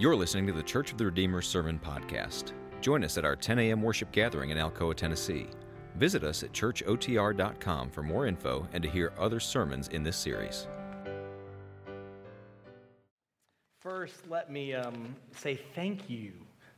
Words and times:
You're 0.00 0.16
listening 0.16 0.46
to 0.46 0.54
the 0.54 0.62
Church 0.62 0.92
of 0.92 0.96
the 0.96 1.04
Redeemer 1.04 1.42
Sermon 1.42 1.78
Podcast. 1.78 2.52
Join 2.80 3.04
us 3.04 3.18
at 3.18 3.26
our 3.26 3.36
10 3.36 3.58
a.m. 3.58 3.82
worship 3.82 4.10
gathering 4.12 4.48
in 4.48 4.56
Alcoa, 4.56 4.94
Tennessee. 4.96 5.46
Visit 5.96 6.24
us 6.24 6.42
at 6.42 6.52
churchotr.com 6.52 7.90
for 7.90 8.02
more 8.02 8.24
info 8.24 8.66
and 8.72 8.82
to 8.82 8.88
hear 8.88 9.12
other 9.18 9.38
sermons 9.38 9.88
in 9.88 10.02
this 10.02 10.16
series. 10.16 10.68
First, 13.82 14.26
let 14.30 14.50
me 14.50 14.72
um, 14.72 15.14
say 15.36 15.60
thank 15.74 16.08
you. 16.08 16.32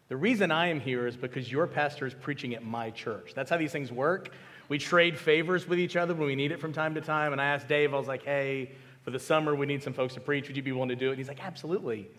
The 0.09 0.17
reason 0.17 0.51
I 0.51 0.67
am 0.67 0.81
here 0.81 1.07
is 1.07 1.17
because 1.17 1.49
your 1.49 1.69
pastor 1.69 2.07
is 2.07 2.15
preaching 2.15 2.57
at 2.57 2.65
my 2.65 2.91
church. 2.91 3.35
That's 3.37 3.51
how 3.51 3.57
these 3.57 3.71
things 3.71 3.93
work. 3.93 4.31
We 4.69 4.79
trade 4.79 5.17
favors 5.17 5.69
with 5.69 5.79
each 5.79 5.95
other 5.95 6.13
when 6.13 6.27
we 6.27 6.35
need 6.35 6.51
it 6.51 6.59
from 6.59 6.73
time 6.73 6.97
to 6.97 7.01
time. 7.01 7.31
And 7.31 7.41
I 7.41 7.45
asked 7.45 7.69
Dave, 7.69 7.95
I 7.95 7.99
was 7.99 8.09
like, 8.09 8.25
hey, 8.25 8.73
for 9.05 9.13
the 9.13 9.21
summer, 9.21 9.55
we 9.55 9.67
need 9.67 9.81
some 9.81 9.93
folks 9.93 10.15
to 10.15 10.21
preach. 10.21 10.49
Would 10.49 10.57
you 10.57 10.63
be 10.65 10.73
willing 10.73 10.89
to 10.89 10.97
do 10.97 11.07
it? 11.07 11.11
And 11.11 11.19
he's 11.19 11.29
like, 11.29 11.45
absolutely. 11.45 12.11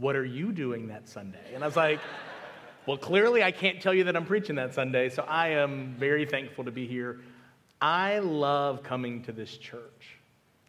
What 0.00 0.16
are 0.16 0.24
you 0.24 0.50
doing 0.50 0.88
that 0.88 1.06
Sunday? 1.06 1.54
And 1.54 1.62
I 1.62 1.66
was 1.66 1.76
like, 1.76 2.00
well, 2.86 2.96
clearly 2.96 3.42
I 3.42 3.50
can't 3.50 3.82
tell 3.82 3.92
you 3.92 4.04
that 4.04 4.16
I'm 4.16 4.24
preaching 4.24 4.56
that 4.56 4.72
Sunday, 4.72 5.10
so 5.10 5.22
I 5.28 5.48
am 5.48 5.94
very 5.98 6.24
thankful 6.24 6.64
to 6.64 6.70
be 6.70 6.86
here. 6.86 7.20
I 7.82 8.20
love 8.20 8.82
coming 8.82 9.22
to 9.24 9.32
this 9.32 9.58
church. 9.58 10.16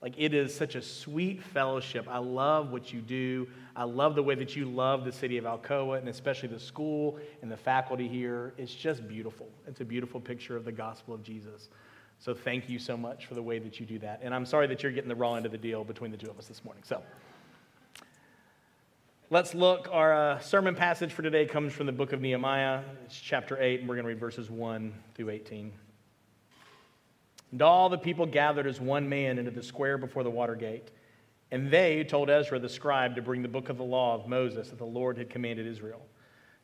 Like, 0.02 0.16
it 0.18 0.34
is 0.34 0.54
such 0.54 0.76
a 0.76 0.82
sweet 0.82 1.42
fellowship. 1.42 2.08
I 2.10 2.18
love 2.18 2.74
what 2.74 2.92
you 2.92 3.00
do. 3.00 3.48
I 3.74 3.86
love 3.86 4.16
the 4.16 4.24
way 4.24 4.36
that 4.36 4.54
you 4.58 4.66
love 4.66 5.06
the 5.06 5.14
city 5.14 5.38
of 5.38 5.46
Alcoa 5.46 5.98
and 6.00 6.10
especially 6.10 6.50
the 6.50 6.60
school 6.60 7.18
and 7.42 7.50
the 7.50 7.56
faculty 7.56 8.10
here. 8.10 8.54
It's 8.58 8.74
just 8.74 9.08
beautiful. 9.08 9.48
It's 9.66 9.80
a 9.80 9.86
beautiful 9.86 10.20
picture 10.20 10.58
of 10.58 10.66
the 10.66 10.74
gospel 10.74 11.14
of 11.14 11.24
Jesus. 11.24 11.70
So, 12.20 12.34
thank 12.34 12.68
you 12.68 12.80
so 12.80 12.98
much 12.98 13.28
for 13.28 13.36
the 13.36 13.44
way 13.44 13.60
that 13.60 13.80
you 13.80 13.86
do 13.86 14.00
that. 14.00 14.20
And 14.24 14.36
I'm 14.36 14.46
sorry 14.46 14.68
that 14.68 14.84
you're 14.84 14.92
getting 14.92 15.10
the 15.10 15.16
raw 15.16 15.36
end 15.36 15.46
of 15.46 15.54
the 15.54 15.58
deal 15.58 15.86
between 15.86 16.12
the 16.12 16.18
two 16.18 16.30
of 16.30 16.38
us 16.38 16.48
this 16.48 16.66
morning. 16.66 16.84
So, 16.84 17.02
Let's 19.32 19.56
look. 19.56 19.88
Our 19.90 20.14
uh, 20.14 20.40
sermon 20.40 20.76
passage 20.76 21.14
for 21.14 21.22
today 21.22 21.46
comes 21.46 21.72
from 21.72 21.86
the 21.86 21.94
book 21.94 22.12
of 22.12 22.20
Nehemiah. 22.20 22.82
It's 23.06 23.18
chapter 23.18 23.58
8, 23.58 23.80
and 23.80 23.88
we're 23.88 23.96
going 23.96 24.04
to 24.04 24.10
read 24.10 24.20
verses 24.20 24.50
1 24.50 24.94
through 25.16 25.30
18. 25.30 25.72
And 27.54 27.62
all 27.62 27.88
the 27.88 27.98
people 27.98 28.26
gathered 28.26 28.68
as 28.68 28.82
one 28.82 29.08
man 29.08 29.40
into 29.40 29.50
the 29.50 29.64
square 29.64 29.98
before 29.98 30.24
the 30.24 30.30
water 30.30 30.54
gate. 30.54 30.92
And 31.50 31.72
they 31.72 32.04
told 32.04 32.30
Ezra 32.30 32.60
the 32.60 32.68
scribe 32.68 33.16
to 33.16 33.22
bring 33.22 33.42
the 33.42 33.48
book 33.48 33.70
of 33.70 33.78
the 33.78 33.86
law 33.86 34.16
of 34.16 34.28
Moses 34.28 34.68
that 34.68 34.78
the 34.78 34.84
Lord 34.84 35.18
had 35.18 35.30
commanded 35.30 35.66
Israel. 35.66 36.06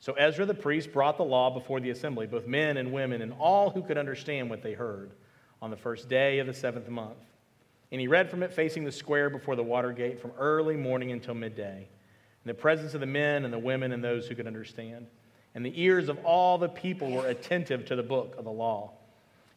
So 0.01 0.11
Ezra 0.15 0.45
the 0.45 0.53
priest 0.53 0.91
brought 0.91 1.15
the 1.15 1.23
law 1.23 1.49
before 1.49 1.79
the 1.79 1.91
assembly, 1.91 2.27
both 2.27 2.47
men 2.47 2.75
and 2.75 2.91
women, 2.91 3.21
and 3.21 3.31
all 3.39 3.69
who 3.69 3.81
could 3.81 3.97
understand 3.97 4.49
what 4.49 4.61
they 4.61 4.73
heard, 4.73 5.11
on 5.61 5.69
the 5.69 5.77
first 5.77 6.09
day 6.09 6.39
of 6.39 6.47
the 6.47 6.53
seventh 6.53 6.89
month. 6.89 7.15
And 7.93 8.01
he 8.01 8.09
read 8.09 8.29
from 8.29 8.43
it 8.43 8.51
facing 8.51 8.83
the 8.83 8.91
square 8.91 9.29
before 9.29 9.55
the 9.55 9.63
water 9.63 9.93
gate 9.93 10.19
from 10.19 10.31
early 10.37 10.75
morning 10.75 11.13
until 11.13 11.33
midday 11.33 11.87
in 12.47 12.55
the 12.55 12.61
presence 12.61 12.93
of 12.93 13.01
the 13.01 13.05
men 13.05 13.43
and 13.43 13.53
the 13.53 13.59
women 13.59 13.91
and 13.91 14.01
those 14.01 14.25
who 14.25 14.33
could 14.33 14.47
understand. 14.47 15.05
And 15.53 15.65
the 15.65 15.81
ears 15.81 16.07
of 16.07 16.17
all 16.23 16.57
the 16.57 16.69
people 16.69 17.11
were 17.11 17.27
attentive 17.27 17.83
to 17.87 17.95
the 17.97 18.03
book 18.03 18.35
of 18.37 18.45
the 18.45 18.51
law. 18.51 18.93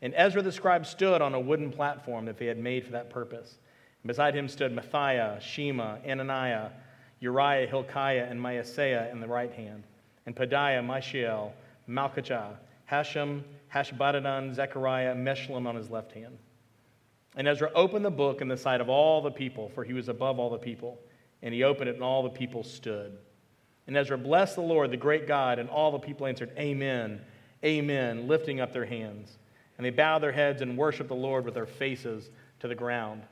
And 0.03 0.13
Ezra 0.17 0.43
the 0.43 0.51
scribe 0.51 0.85
stood 0.85 1.23
on 1.23 1.33
a 1.35 1.39
wooden 1.39 1.71
platform 1.71 2.25
that 2.25 2.37
they 2.37 2.47
had 2.47 2.59
made 2.59 2.85
for 2.85 2.91
that 2.91 3.09
purpose. 3.09 3.59
And 4.03 4.09
beside 4.09 4.35
him 4.35 4.49
stood 4.49 4.73
Matthiah, 4.73 5.41
Shema, 5.41 5.99
Ananiah, 6.05 6.71
Uriah, 7.21 7.69
Hilkiah, 7.69 8.27
and 8.29 8.41
Maaseiah 8.41 9.13
in 9.13 9.21
the 9.21 9.29
right 9.29 9.53
hand, 9.53 9.85
and 10.27 10.35
Pedaiah, 10.35 10.85
Mishael, 10.85 11.53
Malchijah, 11.89 12.57
Hashum, 12.91 13.43
Hashbaddan, 13.73 14.53
Zechariah, 14.53 15.15
Meshullam 15.15 15.69
on 15.69 15.77
his 15.77 15.91
left 15.91 16.11
hand. 16.11 16.39
And 17.37 17.47
Ezra 17.47 17.71
opened 17.73 18.05
the 18.05 18.11
book 18.11 18.41
in 18.41 18.49
the 18.49 18.57
sight 18.57 18.81
of 18.81 18.89
all 18.89 19.23
the 19.23 19.31
people, 19.31 19.71
for 19.77 19.85
he 19.85 19.93
was 19.93 20.09
above 20.09 20.41
all 20.41 20.51
the 20.51 20.59
people. 20.59 20.99
And 21.43 21.55
he 21.55 21.65
opened 21.65 21.89
it, 21.89 21.95
and 21.95 22.05
all 22.05 22.23
the 22.23 22.31
people 22.31 22.63
stood. 22.63 23.17
And 23.87 23.97
Ezra 23.97 24.19
blessed 24.19 24.57
the 24.57 24.63
Lord, 24.63 24.91
the 24.91 24.97
great 24.97 25.27
God, 25.27 25.59
and 25.59 25.69
all 25.69 25.91
the 25.91 25.99
people 25.99 26.27
answered, 26.27 26.53
Amen, 26.59 27.21
Amen, 27.65 28.27
lifting 28.27 28.61
up 28.61 28.73
their 28.73 28.85
hands. 28.85 29.37
And 29.77 29.85
they 29.85 29.91
bowed 29.91 30.21
their 30.21 30.33
heads 30.33 30.63
and 30.63 30.77
worshiped 30.77 31.09
the 31.09 31.15
Lord 31.15 31.45
with 31.45 31.55
their 31.55 31.67
faces 31.67 32.31
to 32.61 32.69
the 32.69 32.75
ground. 32.75 33.23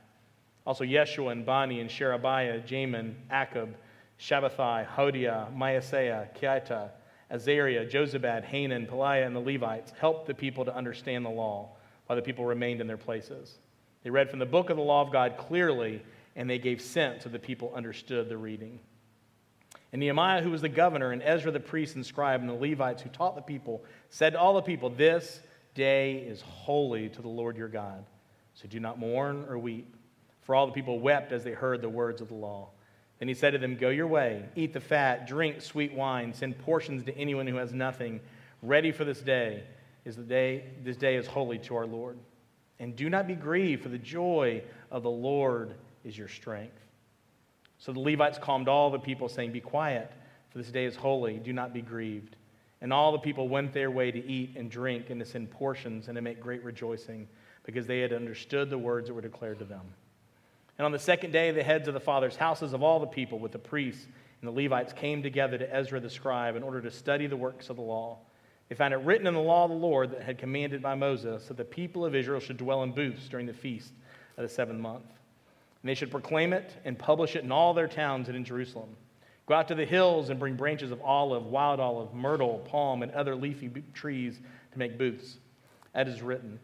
Also, 0.65 0.83
Yeshua 0.83 1.31
and 1.31 1.45
Bani 1.45 1.79
and 1.79 1.89
Sherebiah, 1.89 2.61
Jamin, 2.61 3.13
Akkub, 3.31 3.73
Shabbethai, 4.19 4.87
Hodiah, 4.87 5.55
Maaseiah, 5.55 6.27
Kelita, 6.37 6.89
Azariah, 7.31 7.85
Jozabad, 7.85 8.43
Hanan, 8.43 8.85
Pelaiah, 8.85 9.25
and 9.25 9.35
the 9.35 9.39
Levites 9.39 9.93
helped 9.99 10.27
the 10.27 10.33
people 10.33 10.65
to 10.65 10.75
understand 10.75 11.25
the 11.25 11.29
law 11.29 11.69
while 12.05 12.15
the 12.15 12.21
people 12.21 12.45
remained 12.45 12.81
in 12.81 12.87
their 12.87 12.97
places. 12.97 13.59
They 14.03 14.09
read 14.09 14.29
from 14.29 14.39
the 14.39 14.45
book 14.45 14.69
of 14.69 14.77
the 14.77 14.83
law 14.83 15.01
of 15.01 15.11
God 15.11 15.37
clearly 15.37 16.01
and 16.39 16.49
they 16.49 16.57
gave 16.57 16.81
sense 16.81 17.23
so 17.23 17.29
the 17.29 17.37
people 17.37 17.73
understood 17.75 18.29
the 18.29 18.37
reading. 18.37 18.79
And 19.91 19.99
Nehemiah, 19.99 20.41
who 20.41 20.51
was 20.51 20.61
the 20.61 20.69
governor, 20.69 21.11
and 21.11 21.21
Ezra 21.21 21.51
the 21.51 21.59
priest 21.59 21.95
and 21.95 22.05
scribe, 22.05 22.39
and 22.39 22.49
the 22.49 22.53
Levites 22.53 23.01
who 23.01 23.09
taught 23.09 23.35
the 23.35 23.41
people, 23.41 23.83
said 24.09 24.31
to 24.31 24.39
all 24.39 24.53
the 24.53 24.61
people, 24.61 24.89
This 24.89 25.41
day 25.75 26.13
is 26.13 26.39
holy 26.39 27.09
to 27.09 27.21
the 27.21 27.27
Lord 27.27 27.57
your 27.57 27.67
God. 27.67 28.05
So 28.53 28.69
do 28.69 28.79
not 28.79 28.97
mourn 28.97 29.47
or 29.49 29.57
weep. 29.57 29.93
For 30.43 30.55
all 30.55 30.65
the 30.65 30.71
people 30.71 31.01
wept 31.01 31.33
as 31.33 31.43
they 31.43 31.51
heard 31.51 31.81
the 31.81 31.89
words 31.89 32.21
of 32.21 32.29
the 32.29 32.35
law. 32.35 32.69
Then 33.19 33.27
he 33.27 33.33
said 33.33 33.51
to 33.51 33.57
them, 33.57 33.75
Go 33.75 33.89
your 33.89 34.07
way, 34.07 34.45
eat 34.55 34.71
the 34.71 34.79
fat, 34.79 35.27
drink 35.27 35.59
sweet 35.59 35.93
wine, 35.93 36.33
send 36.33 36.57
portions 36.59 37.03
to 37.03 37.17
anyone 37.17 37.47
who 37.47 37.57
has 37.57 37.73
nothing. 37.73 38.21
Ready 38.61 38.93
for 38.93 39.03
this 39.03 39.19
day 39.19 39.65
is 40.05 40.15
the 40.15 40.23
day, 40.23 40.63
this 40.85 40.95
day 40.95 41.17
is 41.17 41.27
holy 41.27 41.57
to 41.59 41.75
our 41.75 41.85
Lord. 41.85 42.17
And 42.79 42.95
do 42.95 43.09
not 43.09 43.27
be 43.27 43.35
grieved, 43.35 43.83
for 43.83 43.89
the 43.89 43.97
joy 43.97 44.63
of 44.89 45.03
the 45.03 45.09
Lord 45.09 45.75
is 46.03 46.17
your 46.17 46.27
strength. 46.27 46.79
So 47.77 47.93
the 47.93 47.99
Levites 47.99 48.37
calmed 48.37 48.67
all 48.67 48.89
the 48.89 48.99
people, 48.99 49.29
saying, 49.29 49.51
Be 49.51 49.61
quiet, 49.61 50.11
for 50.51 50.57
this 50.57 50.71
day 50.71 50.85
is 50.85 50.95
holy. 50.95 51.37
Do 51.37 51.53
not 51.53 51.73
be 51.73 51.81
grieved. 51.81 52.35
And 52.81 52.93
all 52.93 53.11
the 53.11 53.19
people 53.19 53.47
went 53.49 53.73
their 53.73 53.91
way 53.91 54.11
to 54.11 54.25
eat 54.25 54.55
and 54.55 54.69
drink 54.69 55.09
and 55.09 55.19
to 55.19 55.25
send 55.25 55.51
portions 55.51 56.07
and 56.07 56.15
to 56.15 56.21
make 56.21 56.39
great 56.39 56.63
rejoicing, 56.63 57.27
because 57.63 57.87
they 57.87 57.99
had 57.99 58.13
understood 58.13 58.69
the 58.69 58.77
words 58.77 59.07
that 59.07 59.13
were 59.13 59.21
declared 59.21 59.59
to 59.59 59.65
them. 59.65 59.93
And 60.77 60.85
on 60.85 60.91
the 60.91 60.99
second 60.99 61.31
day, 61.31 61.51
the 61.51 61.63
heads 61.63 61.87
of 61.87 61.93
the 61.93 61.99
fathers' 61.99 62.37
houses 62.37 62.73
of 62.73 62.83
all 62.83 62.99
the 62.99 63.07
people, 63.07 63.39
with 63.39 63.51
the 63.51 63.59
priests 63.59 64.07
and 64.41 64.47
the 64.47 64.63
Levites, 64.63 64.93
came 64.93 65.21
together 65.21 65.57
to 65.57 65.75
Ezra 65.75 65.99
the 65.99 66.09
scribe 66.09 66.55
in 66.55 66.63
order 66.63 66.81
to 66.81 66.91
study 66.91 67.27
the 67.27 67.35
works 67.35 67.69
of 67.69 67.75
the 67.75 67.81
law. 67.81 68.17
They 68.69 68.75
found 68.75 68.93
it 68.93 68.97
written 68.97 69.27
in 69.27 69.33
the 69.33 69.41
law 69.41 69.65
of 69.65 69.71
the 69.71 69.75
Lord 69.75 70.11
that 70.11 70.21
had 70.21 70.37
commanded 70.37 70.81
by 70.81 70.95
Moses 70.95 71.47
that 71.47 71.57
the 71.57 71.65
people 71.65 72.05
of 72.05 72.15
Israel 72.15 72.39
should 72.39 72.57
dwell 72.57 72.83
in 72.83 72.93
booths 72.93 73.27
during 73.27 73.45
the 73.45 73.53
feast 73.53 73.91
of 74.37 74.43
the 74.43 74.49
seventh 74.49 74.79
month. 74.79 75.05
And 75.81 75.89
they 75.89 75.95
should 75.95 76.11
proclaim 76.11 76.53
it 76.53 76.71
and 76.83 76.97
publish 76.97 77.35
it 77.35 77.43
in 77.43 77.51
all 77.51 77.73
their 77.73 77.87
towns 77.87 78.27
and 78.27 78.35
in 78.35 78.43
Jerusalem. 78.43 78.89
Go 79.45 79.55
out 79.55 79.67
to 79.69 79.75
the 79.75 79.85
hills 79.85 80.29
and 80.29 80.39
bring 80.39 80.55
branches 80.55 80.91
of 80.91 81.01
olive, 81.01 81.45
wild 81.45 81.79
olive, 81.79 82.13
myrtle, 82.13 82.59
palm, 82.65 83.01
and 83.01 83.11
other 83.13 83.35
leafy 83.35 83.71
trees 83.93 84.39
to 84.71 84.77
make 84.77 84.97
booths. 84.97 85.37
That 85.93 86.07
is 86.07 86.21
written. 86.21 86.59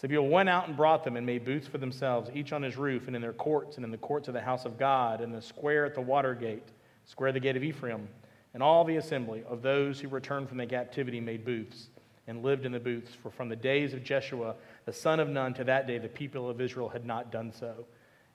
So 0.00 0.06
people 0.06 0.28
went 0.28 0.48
out 0.48 0.68
and 0.68 0.76
brought 0.76 1.02
them 1.02 1.16
and 1.16 1.26
made 1.26 1.44
booths 1.44 1.66
for 1.66 1.78
themselves, 1.78 2.30
each 2.32 2.52
on 2.52 2.62
his 2.62 2.76
roof 2.76 3.08
and 3.08 3.16
in 3.16 3.22
their 3.22 3.32
courts 3.32 3.76
and 3.76 3.84
in 3.84 3.90
the 3.90 3.98
courts 3.98 4.28
of 4.28 4.34
the 4.34 4.40
house 4.40 4.64
of 4.64 4.78
God, 4.78 5.20
and 5.20 5.34
the 5.34 5.42
square 5.42 5.84
at 5.84 5.96
the 5.96 6.00
water 6.00 6.34
gate, 6.34 6.68
square 7.06 7.32
the 7.32 7.40
gate 7.40 7.56
of 7.56 7.64
Ephraim. 7.64 8.06
And 8.54 8.62
all 8.62 8.84
the 8.84 8.96
assembly 8.96 9.42
of 9.48 9.60
those 9.62 9.98
who 9.98 10.08
returned 10.08 10.48
from 10.48 10.58
the 10.58 10.66
captivity 10.66 11.20
made 11.20 11.44
booths 11.44 11.88
and 12.28 12.44
lived 12.44 12.64
in 12.64 12.72
the 12.72 12.78
booths. 12.78 13.14
For 13.14 13.30
from 13.30 13.48
the 13.48 13.56
days 13.56 13.94
of 13.94 14.04
Jeshua, 14.04 14.54
the 14.84 14.92
son 14.92 15.18
of 15.18 15.28
Nun, 15.28 15.54
to 15.54 15.64
that 15.64 15.88
day, 15.88 15.98
the 15.98 16.08
people 16.08 16.48
of 16.48 16.60
Israel 16.60 16.88
had 16.88 17.04
not 17.04 17.32
done 17.32 17.52
so 17.52 17.84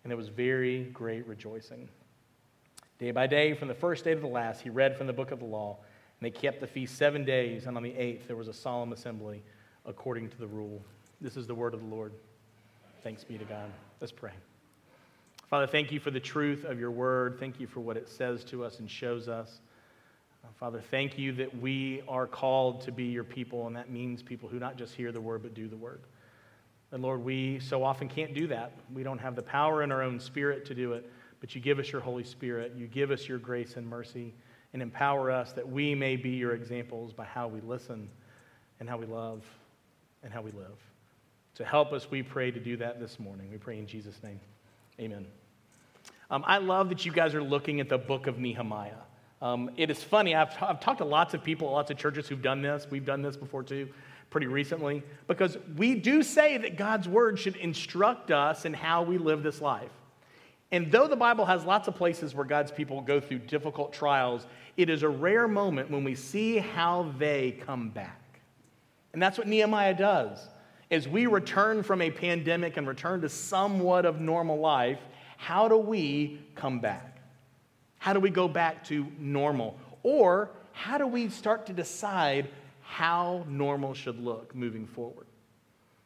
and 0.03 0.11
there 0.11 0.17
was 0.17 0.27
very 0.27 0.85
great 0.85 1.25
rejoicing. 1.27 1.87
Day 2.99 3.11
by 3.11 3.27
day, 3.27 3.53
from 3.53 3.67
the 3.67 3.73
first 3.73 4.03
day 4.03 4.13
to 4.13 4.19
the 4.19 4.27
last, 4.27 4.61
he 4.61 4.69
read 4.69 4.97
from 4.97 5.07
the 5.07 5.13
book 5.13 5.31
of 5.31 5.39
the 5.39 5.45
law, 5.45 5.77
and 6.19 6.25
they 6.25 6.31
kept 6.31 6.59
the 6.59 6.67
feast 6.67 6.97
seven 6.97 7.25
days, 7.25 7.65
and 7.65 7.75
on 7.77 7.83
the 7.83 7.95
eighth 7.95 8.27
there 8.27 8.35
was 8.35 8.47
a 8.47 8.53
solemn 8.53 8.93
assembly 8.93 9.43
according 9.85 10.29
to 10.29 10.37
the 10.37 10.47
rule. 10.47 10.81
This 11.19 11.37
is 11.37 11.47
the 11.47 11.55
word 11.55 11.73
of 11.73 11.81
the 11.81 11.87
Lord. 11.87 12.13
Thanks 13.03 13.23
be 13.23 13.37
to 13.37 13.45
God. 13.45 13.69
Let's 13.99 14.13
pray. 14.13 14.31
Father, 15.49 15.67
thank 15.67 15.91
you 15.91 15.99
for 15.99 16.11
the 16.11 16.19
truth 16.19 16.63
of 16.65 16.79
your 16.79 16.91
word. 16.91 17.37
Thank 17.39 17.59
you 17.59 17.67
for 17.67 17.79
what 17.79 17.97
it 17.97 18.09
says 18.09 18.43
to 18.45 18.63
us 18.63 18.79
and 18.79 18.89
shows 18.89 19.27
us. 19.27 19.59
Uh, 20.43 20.47
Father, 20.59 20.81
thank 20.81 21.17
you 21.17 21.31
that 21.33 21.55
we 21.61 22.01
are 22.07 22.27
called 22.27 22.81
to 22.81 22.91
be 22.91 23.05
your 23.05 23.23
people, 23.23 23.67
and 23.67 23.75
that 23.75 23.89
means 23.89 24.23
people 24.23 24.49
who 24.49 24.59
not 24.59 24.77
just 24.77 24.95
hear 24.95 25.11
the 25.11 25.21
word, 25.21 25.43
but 25.43 25.53
do 25.53 25.67
the 25.67 25.77
word. 25.77 26.01
And 26.93 27.01
Lord, 27.01 27.25
we 27.25 27.59
so 27.59 27.83
often 27.83 28.07
can't 28.07 28.35
do 28.35 28.45
that. 28.47 28.71
We 28.93 29.01
don't 29.01 29.17
have 29.17 29.35
the 29.35 29.41
power 29.41 29.81
in 29.81 29.91
our 29.91 30.03
own 30.03 30.19
spirit 30.19 30.63
to 30.67 30.75
do 30.75 30.93
it, 30.93 31.09
but 31.41 31.55
you 31.55 31.59
give 31.59 31.79
us 31.79 31.91
your 31.91 32.01
Holy 32.01 32.23
Spirit. 32.23 32.73
You 32.77 32.85
give 32.85 33.09
us 33.09 33.27
your 33.27 33.39
grace 33.39 33.77
and 33.77 33.87
mercy 33.87 34.35
and 34.73 34.81
empower 34.81 35.31
us 35.31 35.53
that 35.53 35.67
we 35.67 35.95
may 35.95 36.15
be 36.15 36.29
your 36.29 36.53
examples 36.53 37.11
by 37.11 37.25
how 37.25 37.47
we 37.47 37.61
listen 37.61 38.07
and 38.79 38.87
how 38.87 38.97
we 38.97 39.07
love 39.07 39.43
and 40.21 40.31
how 40.31 40.43
we 40.43 40.51
live. 40.51 40.77
To 41.55 41.65
help 41.65 41.93
us, 41.93 42.11
we 42.11 42.21
pray 42.21 42.51
to 42.51 42.59
do 42.59 42.77
that 42.77 42.99
this 42.99 43.19
morning. 43.19 43.49
We 43.51 43.57
pray 43.57 43.79
in 43.79 43.87
Jesus' 43.87 44.21
name. 44.21 44.39
Amen. 44.99 45.25
Um, 46.29 46.43
I 46.45 46.59
love 46.59 46.89
that 46.89 47.07
you 47.07 47.11
guys 47.11 47.33
are 47.33 47.43
looking 47.43 47.79
at 47.79 47.89
the 47.89 47.97
book 47.97 48.27
of 48.27 48.37
Nehemiah. 48.37 49.01
Um, 49.41 49.71
it 49.77 49.89
is 49.89 50.01
funny, 50.03 50.35
I've, 50.35 50.55
I've 50.61 50.79
talked 50.79 50.99
to 50.99 51.05
lots 51.05 51.33
of 51.33 51.43
people, 51.43 51.71
lots 51.71 51.89
of 51.89 51.97
churches 51.97 52.27
who've 52.27 52.41
done 52.41 52.61
this. 52.61 52.85
We've 52.89 53.05
done 53.05 53.23
this 53.23 53.35
before 53.35 53.63
too 53.63 53.89
pretty 54.33 54.47
recently 54.47 55.03
because 55.27 55.59
we 55.77 55.93
do 55.93 56.23
say 56.23 56.57
that 56.57 56.75
God's 56.75 57.07
word 57.07 57.37
should 57.37 57.55
instruct 57.55 58.31
us 58.31 58.65
in 58.65 58.73
how 58.73 59.03
we 59.03 59.19
live 59.19 59.43
this 59.43 59.61
life. 59.61 59.91
And 60.71 60.91
though 60.91 61.07
the 61.07 61.15
Bible 61.15 61.45
has 61.45 61.63
lots 61.63 61.87
of 61.87 61.93
places 61.93 62.33
where 62.33 62.43
God's 62.43 62.71
people 62.71 62.99
go 63.01 63.21
through 63.21 63.39
difficult 63.39 63.93
trials, 63.93 64.47
it 64.75 64.89
is 64.89 65.03
a 65.03 65.07
rare 65.07 65.47
moment 65.47 65.91
when 65.91 66.03
we 66.03 66.15
see 66.15 66.57
how 66.57 67.13
they 67.19 67.51
come 67.51 67.91
back. 67.91 68.41
And 69.13 69.21
that's 69.21 69.37
what 69.37 69.47
Nehemiah 69.47 69.93
does. 69.93 70.39
As 70.89 71.07
we 71.07 71.27
return 71.27 71.83
from 71.83 72.01
a 72.01 72.09
pandemic 72.09 72.75
and 72.75 72.87
return 72.87 73.21
to 73.21 73.29
somewhat 73.29 74.03
of 74.03 74.19
normal 74.19 74.59
life, 74.59 74.99
how 75.37 75.67
do 75.67 75.77
we 75.77 76.41
come 76.55 76.79
back? 76.79 77.21
How 77.99 78.13
do 78.13 78.19
we 78.19 78.31
go 78.31 78.47
back 78.47 78.83
to 78.85 79.05
normal? 79.19 79.77
Or 80.01 80.49
how 80.71 80.97
do 80.97 81.05
we 81.05 81.29
start 81.29 81.67
to 81.67 81.73
decide 81.73 82.49
how 82.93 83.43
normal 83.49 83.95
should 83.95 84.19
look 84.19 84.53
moving 84.53 84.85
forward? 84.85 85.25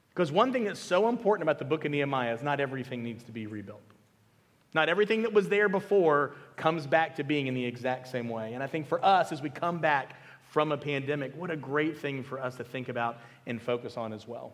Because 0.10 0.32
one 0.32 0.54
thing 0.54 0.64
that's 0.64 0.80
so 0.80 1.10
important 1.10 1.44
about 1.44 1.60
the 1.60 1.66
book 1.66 1.84
of 1.84 1.92
Nehemiah 1.92 2.34
is 2.34 2.42
not 2.42 2.62
everything 2.62 3.04
needs 3.04 3.26
to 3.26 3.34
be 3.34 3.46
rebuilt. 3.46 3.82
Not 4.74 4.88
everything 4.88 5.24
that 5.24 5.34
was 5.34 5.50
there 5.50 5.68
before 5.68 6.36
comes 6.56 6.88
back 6.88 7.18
to 7.18 7.26
being 7.26 7.48
in 7.48 7.54
the 7.54 7.66
exact 7.66 8.08
same 8.08 8.30
way. 8.30 8.54
And 8.54 8.64
I 8.64 8.68
think 8.68 8.88
for 8.88 9.04
us, 9.04 9.34
as 9.34 9.42
we 9.42 9.50
come 9.50 9.80
back 9.80 10.16
from 10.50 10.72
a 10.72 10.78
pandemic, 10.78 11.36
what 11.36 11.52
a 11.52 11.58
great 11.58 11.98
thing 11.98 12.24
for 12.24 12.40
us 12.40 12.56
to 12.56 12.64
think 12.64 12.88
about 12.88 13.20
and 13.46 13.62
focus 13.62 13.98
on 13.98 14.14
as 14.14 14.26
well. 14.26 14.54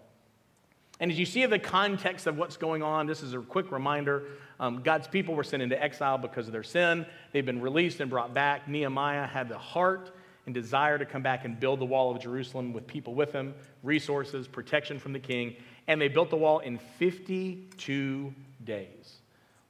And 1.00 1.12
as 1.12 1.20
you 1.20 1.28
see 1.28 1.44
in 1.44 1.52
the 1.52 1.60
context 1.60 2.26
of 2.26 2.36
what's 2.36 2.58
going 2.58 2.82
on, 2.82 3.06
this 3.06 3.22
is 3.22 3.36
a 3.36 3.40
quick 3.42 3.72
reminder. 3.72 4.24
Um, 4.60 4.82
God's 4.82 5.08
people 5.08 5.36
were 5.36 5.44
sent 5.44 5.62
into 5.62 5.82
exile 5.82 6.18
because 6.18 6.48
of 6.48 6.54
their 6.54 6.64
sin. 6.64 7.06
They've 7.32 7.46
been 7.46 7.62
released 7.62 8.00
and 8.00 8.10
brought 8.10 8.34
back. 8.34 8.68
Nehemiah 8.68 9.28
had 9.28 9.50
the 9.50 9.58
heart 9.60 10.10
and 10.46 10.54
desire 10.54 10.98
to 10.98 11.06
come 11.06 11.22
back 11.22 11.46
and 11.46 11.60
build 11.60 11.80
the 11.80 11.86
wall 11.86 12.12
of 12.12 12.22
Jerusalem 12.22 12.74
with 12.74 12.86
people 12.86 13.16
with 13.16 13.32
him, 13.32 13.54
resources, 13.82 14.48
protection 14.48 15.00
from 15.00 15.14
the 15.14 15.20
king. 15.20 15.56
And 15.88 16.00
they 16.00 16.08
built 16.08 16.30
the 16.30 16.38
wall 16.38 16.60
in 16.60 16.80
52 16.98 18.34
days 18.64 19.20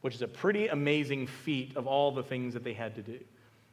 which 0.04 0.16
is 0.16 0.22
a 0.22 0.28
pretty 0.28 0.68
amazing 0.68 1.26
feat 1.26 1.78
of 1.78 1.88
all 1.88 2.12
the 2.12 2.22
things 2.22 2.54
that 2.54 2.64
they 2.66 2.74
had 2.74 2.94
to 2.94 3.02
do. 3.02 3.18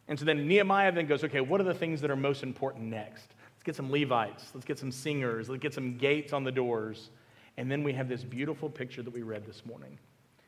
And 0.07 0.17
so 0.17 0.25
then 0.25 0.47
Nehemiah 0.47 0.93
then 0.93 1.07
goes, 1.07 1.25
okay, 1.25 1.41
what 1.41 1.61
are 1.61 1.65
the 1.65 1.75
things 1.75 2.01
that 2.03 2.11
are 2.11 2.17
most 2.17 2.45
important 2.45 2.85
next? 2.85 3.27
Let's 3.57 3.65
get 3.65 3.75
some 3.75 3.91
Levites, 3.91 4.53
let's 4.55 4.65
get 4.65 4.79
some 4.79 4.93
singers, 4.93 5.49
let's 5.49 5.61
get 5.61 5.75
some 5.75 5.99
gates 5.99 6.33
on 6.33 6.45
the 6.45 6.53
doors. 6.53 7.11
And 7.57 7.69
then 7.69 7.83
we 7.83 7.93
have 7.95 8.09
this 8.09 8.23
beautiful 8.23 8.71
picture 8.71 9.03
that 9.03 9.13
we 9.13 9.23
read 9.23 9.45
this 9.45 9.67
morning. 9.67 9.99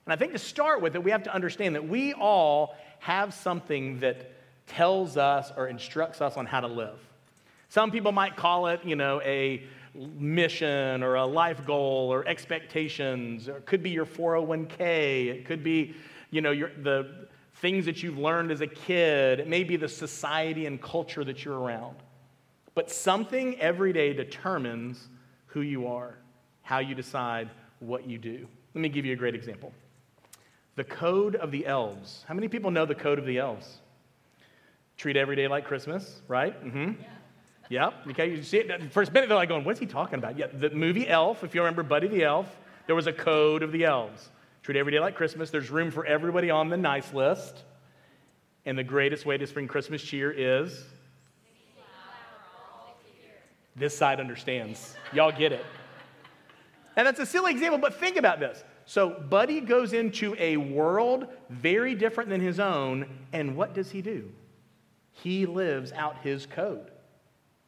And 0.06 0.12
I 0.12 0.16
think 0.16 0.30
to 0.34 0.38
start 0.38 0.82
with 0.82 0.94
it, 0.94 1.02
we 1.02 1.10
have 1.10 1.24
to 1.24 1.34
understand 1.34 1.74
that 1.74 1.88
we 1.88 2.12
all 2.12 2.76
have 3.00 3.34
something 3.34 3.98
that 3.98 4.30
tells 4.76 5.16
us 5.16 5.52
or 5.56 5.68
instructs 5.68 6.20
us 6.20 6.36
on 6.36 6.46
how 6.46 6.60
to 6.60 6.66
live. 6.66 6.98
Some 7.68 7.90
people 7.90 8.12
might 8.12 8.36
call 8.36 8.66
it, 8.68 8.84
you 8.84 8.96
know, 8.96 9.20
a 9.22 9.62
mission 9.94 11.02
or 11.02 11.16
a 11.16 11.24
life 11.24 11.64
goal 11.66 12.12
or 12.12 12.26
expectations. 12.26 13.48
Or 13.48 13.58
it 13.58 13.66
could 13.66 13.82
be 13.82 13.90
your 13.90 14.06
401k. 14.06 15.28
It 15.28 15.44
could 15.44 15.62
be, 15.62 15.94
you 16.30 16.40
know, 16.40 16.50
your, 16.50 16.70
the 16.82 17.28
things 17.56 17.84
that 17.86 18.02
you've 18.02 18.18
learned 18.18 18.50
as 18.50 18.60
a 18.60 18.66
kid. 18.66 19.40
It 19.40 19.48
may 19.48 19.64
be 19.64 19.76
the 19.76 19.88
society 19.88 20.66
and 20.66 20.80
culture 20.80 21.24
that 21.24 21.44
you're 21.44 21.58
around. 21.58 21.96
But 22.74 22.90
something 22.90 23.60
every 23.60 23.92
day 23.92 24.12
determines 24.12 25.08
who 25.46 25.60
you 25.60 25.86
are, 25.86 26.16
how 26.62 26.78
you 26.78 26.94
decide 26.94 27.50
what 27.80 28.06
you 28.06 28.18
do. 28.18 28.46
Let 28.74 28.80
me 28.80 28.88
give 28.88 29.04
you 29.04 29.12
a 29.12 29.16
great 29.16 29.34
example. 29.34 29.72
The 30.76 30.84
code 30.84 31.36
of 31.36 31.50
the 31.50 31.66
elves. 31.66 32.24
How 32.26 32.34
many 32.34 32.48
people 32.48 32.70
know 32.70 32.86
the 32.86 32.94
code 32.94 33.18
of 33.18 33.26
the 33.26 33.38
elves? 33.38 33.78
Treat 35.02 35.16
every 35.16 35.34
day 35.34 35.48
like 35.48 35.64
Christmas, 35.64 36.22
right? 36.28 36.54
Mm-hmm. 36.64 36.92
Yeah. 37.68 37.86
Yep. 37.86 37.94
Okay. 38.10 38.30
You 38.30 38.42
see 38.44 38.58
it. 38.58 38.92
First 38.92 39.12
minute, 39.12 39.28
they're 39.28 39.36
like 39.36 39.48
going, 39.48 39.64
"What's 39.64 39.80
he 39.80 39.86
talking 39.86 40.20
about?" 40.20 40.38
Yeah. 40.38 40.46
The 40.46 40.70
movie 40.70 41.08
Elf. 41.08 41.42
If 41.42 41.56
you 41.56 41.60
remember 41.60 41.82
Buddy 41.82 42.06
the 42.06 42.22
Elf, 42.22 42.46
there 42.86 42.94
was 42.94 43.08
a 43.08 43.12
code 43.12 43.64
of 43.64 43.72
the 43.72 43.84
elves. 43.84 44.28
Treat 44.62 44.76
every 44.78 44.92
day 44.92 45.00
like 45.00 45.16
Christmas. 45.16 45.50
There's 45.50 45.70
room 45.70 45.90
for 45.90 46.06
everybody 46.06 46.50
on 46.50 46.68
the 46.68 46.76
nice 46.76 47.12
list. 47.12 47.64
And 48.64 48.78
the 48.78 48.84
greatest 48.84 49.26
way 49.26 49.36
to 49.38 49.44
spring 49.44 49.66
Christmas 49.66 50.00
cheer 50.00 50.30
is 50.30 50.84
this 53.74 53.98
side 53.98 54.20
understands. 54.20 54.94
Y'all 55.12 55.32
get 55.32 55.50
it. 55.50 55.66
And 56.94 57.04
that's 57.04 57.18
a 57.18 57.26
silly 57.26 57.50
example, 57.50 57.78
but 57.78 57.98
think 57.98 58.16
about 58.16 58.38
this. 58.38 58.62
So, 58.84 59.10
Buddy 59.10 59.60
goes 59.60 59.94
into 59.94 60.36
a 60.38 60.58
world 60.58 61.26
very 61.50 61.96
different 61.96 62.30
than 62.30 62.40
his 62.40 62.60
own, 62.60 63.08
and 63.32 63.56
what 63.56 63.74
does 63.74 63.90
he 63.90 64.00
do? 64.00 64.30
He 65.12 65.46
lives 65.46 65.92
out 65.92 66.18
his 66.22 66.46
code. 66.46 66.90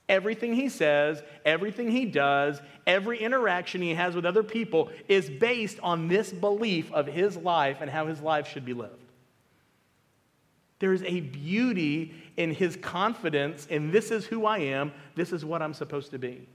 Everything 0.09 0.55
he 0.55 0.69
says, 0.69 1.23
everything 1.47 1.91
he 1.91 2.05
does, 2.05 2.61
every 2.87 3.19
interaction 3.19 3.81
he 3.81 3.95
has 3.95 4.15
with 4.15 4.27
other 4.27 4.43
people 4.43 4.91
is 5.09 5.31
based 5.31 5.79
on 5.83 6.09
this 6.09 6.31
belief 6.31 6.93
of 6.93 7.07
his 7.07 7.37
life 7.39 7.79
and 7.81 7.91
how 7.91 8.07
his 8.07 8.21
life 8.21 8.49
should 8.49 8.67
be 8.67 8.75
lived. 8.75 8.93
There's 10.79 11.03
a 11.05 11.21
beauty 11.21 12.13
in 12.37 12.53
his 12.53 12.77
confidence 12.77 13.67
in 13.67 13.91
this 13.91 14.11
is 14.11 14.27
who 14.27 14.45
I 14.45 14.59
am, 14.59 14.93
this 15.15 15.33
is 15.33 15.45
what 15.45 15.63
I'm 15.63 15.73
supposed 15.73 16.11
to 16.11 16.19
be. 16.19 16.47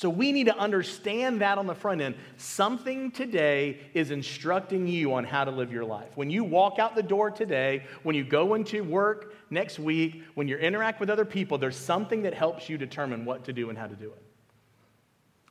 So 0.00 0.08
we 0.08 0.32
need 0.32 0.46
to 0.46 0.56
understand 0.56 1.42
that 1.42 1.58
on 1.58 1.66
the 1.66 1.74
front 1.74 2.00
end. 2.00 2.14
Something 2.38 3.10
today 3.10 3.80
is 3.92 4.10
instructing 4.10 4.86
you 4.86 5.12
on 5.12 5.24
how 5.24 5.44
to 5.44 5.50
live 5.50 5.70
your 5.70 5.84
life. 5.84 6.16
When 6.16 6.30
you 6.30 6.42
walk 6.42 6.78
out 6.78 6.94
the 6.94 7.02
door 7.02 7.30
today, 7.30 7.84
when 8.02 8.16
you 8.16 8.24
go 8.24 8.54
into 8.54 8.82
work 8.82 9.34
next 9.50 9.78
week, 9.78 10.22
when 10.36 10.48
you 10.48 10.56
interact 10.56 11.00
with 11.00 11.10
other 11.10 11.26
people, 11.26 11.58
there's 11.58 11.76
something 11.76 12.22
that 12.22 12.32
helps 12.32 12.66
you 12.66 12.78
determine 12.78 13.26
what 13.26 13.44
to 13.44 13.52
do 13.52 13.68
and 13.68 13.76
how 13.76 13.88
to 13.88 13.94
do 13.94 14.06
it. 14.06 14.22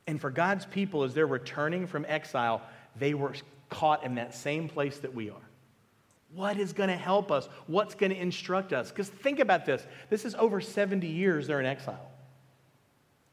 And 0.08 0.20
for 0.20 0.30
God's 0.30 0.66
people, 0.66 1.04
as 1.04 1.14
they're 1.14 1.28
returning 1.28 1.86
from 1.86 2.04
exile, 2.08 2.60
they 2.96 3.14
were 3.14 3.34
caught 3.68 4.02
in 4.02 4.16
that 4.16 4.34
same 4.34 4.68
place 4.68 4.98
that 4.98 5.14
we 5.14 5.30
are. 5.30 5.48
What 6.34 6.58
is 6.58 6.72
going 6.72 6.90
to 6.90 6.96
help 6.96 7.30
us? 7.30 7.48
What's 7.68 7.94
going 7.94 8.10
to 8.10 8.20
instruct 8.20 8.72
us? 8.72 8.88
Because 8.88 9.10
think 9.10 9.38
about 9.38 9.64
this 9.64 9.86
this 10.08 10.24
is 10.24 10.34
over 10.34 10.60
70 10.60 11.06
years 11.06 11.46
they're 11.46 11.60
in 11.60 11.66
exile. 11.66 12.09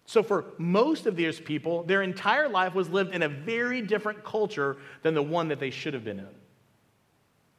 So, 0.08 0.24
for 0.24 0.46
most 0.58 1.06
of 1.06 1.18
these 1.18 1.38
people, 1.38 1.84
their 1.84 2.02
entire 2.02 2.48
life 2.48 2.74
was 2.74 2.90
lived 2.90 3.14
in 3.14 3.24
a 3.24 3.28
very 3.28 3.82
different 3.82 4.24
culture 4.24 4.78
than 5.04 5.14
the 5.14 5.22
one 5.22 5.50
that 5.50 5.60
they 5.60 5.70
should 5.70 5.94
have 5.94 6.06
been 6.06 6.20
in. 6.20 6.30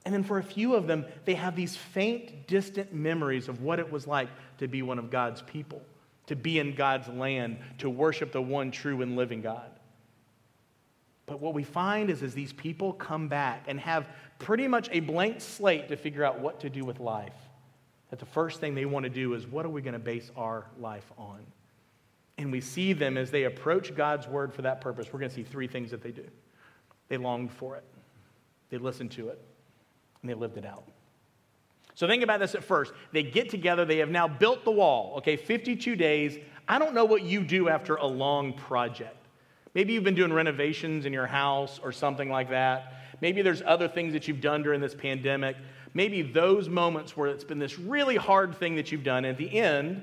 And 0.07 0.15
then 0.15 0.25
for 0.25 0.39
a 0.39 0.43
few 0.43 0.75
of 0.75 0.87
them, 0.87 1.05
they 1.27 1.35
have 1.35 1.55
these 1.55 1.77
faint, 1.77 2.47
distant 2.47 2.95
memories 2.95 3.49
of 3.49 3.61
what 3.61 3.79
it 3.79 3.93
was 3.93 4.07
like 4.07 4.31
to 4.57 4.67
be 4.67 4.81
one 4.81 4.99
of 4.99 5.11
God's 5.11 5.43
people, 5.43 5.83
to 6.27 6.37
be 6.37 6.59
in 6.59 6.75
God's 6.75 7.09
land, 7.09 7.59
to 7.79 7.91
worship 7.91 8.33
the 8.33 8.41
one 8.41 8.71
true 8.71 9.03
and 9.03 9.15
living 9.15 9.43
God. 9.43 9.71
But 11.27 11.41
what 11.41 11.53
we 11.53 11.65
find 11.65 12.09
is 12.09 12.23
as 12.23 12.33
these 12.33 12.55
people 12.55 12.95
come 12.95 13.29
back 13.29 13.65
and 13.67 13.79
have 13.79 14.07
pretty 14.39 14.67
much 14.67 14.89
a 14.91 15.01
blank 15.01 15.43
slate 15.43 15.91
to 15.91 15.99
figure 15.99 16.25
out 16.25 16.41
what 16.41 16.61
to 16.61 16.71
do 16.71 16.87
with 16.87 16.99
life, 16.99 17.37
that 18.09 18.19
the 18.19 18.27
first 18.27 18.59
thing 18.59 18.75
they 18.75 18.87
want 18.87 19.05
to 19.05 19.11
do 19.11 19.35
is 19.35 19.47
what 19.47 19.67
are 19.67 19.69
we 19.69 19.83
going 19.83 19.93
to 19.93 19.99
base 19.99 20.31
our 20.35 20.65
life 20.81 21.13
on? 21.19 21.45
And 22.39 22.53
we 22.53 22.61
see 22.61 22.93
them 22.93 23.17
as 23.19 23.31
they 23.31 23.45
approach 23.45 23.95
God's 23.95 24.27
word 24.29 24.55
for 24.55 24.63
that 24.63 24.81
purpose, 24.81 25.13
we're 25.13 25.19
going 25.19 25.31
to 25.31 25.35
see 25.35 25.43
three 25.43 25.67
things 25.67 25.91
that 25.91 26.03
they 26.03 26.13
do. 26.13 26.25
They 27.09 27.17
longed 27.17 27.53
for 27.53 27.77
it, 27.77 27.85
they 28.71 28.79
listened 28.79 29.11
to 29.13 29.29
it, 29.29 29.41
and 30.23 30.31
they 30.31 30.35
lived 30.35 30.57
it 30.57 30.65
out. 30.65 30.85
So 31.95 32.07
think 32.07 32.23
about 32.23 32.39
this 32.39 32.55
at 32.55 32.63
first. 32.63 32.93
They 33.13 33.25
get 33.25 33.51
together, 33.51 33.85
they 33.85 33.99
have 33.99 34.09
now 34.09 34.29
built 34.29 34.65
the 34.65 34.71
wall, 34.71 35.15
okay, 35.19 35.37
52 35.37 35.97
days. 35.97 36.39
I 36.69 36.79
don't 36.79 36.95
know 36.95 37.05
what 37.05 37.23
you 37.23 37.43
do 37.43 37.69
after 37.69 37.97
a 37.97 38.07
long 38.07 38.53
project. 38.53 39.17
Maybe 39.75 39.93
you've 39.93 40.05
been 40.05 40.15
doing 40.15 40.33
renovations 40.33 41.07
in 41.07 41.13
your 41.13 41.27
house 41.27 41.81
or 41.83 41.93
something 41.93 42.31
like 42.31 42.51
that. 42.51 42.95
Maybe 43.21 43.43
there's 43.43 43.63
other 43.67 43.89
things 43.89 44.13
that 44.13 44.29
you've 44.29 44.41
done 44.41 44.63
during 44.63 44.81
this 44.81 44.95
pandemic. 44.95 45.57
Maybe 45.93 46.23
those 46.23 46.69
moments 46.69 47.17
where 47.17 47.29
it's 47.29 47.45
been 47.45 47.59
this 47.59 47.79
really 47.79 48.17
hard 48.17 48.55
thing 48.55 48.77
that 48.77 48.93
you've 48.93 49.03
done. 49.03 49.25
At 49.25 49.39
the 49.39 49.59
end, 49.59 50.03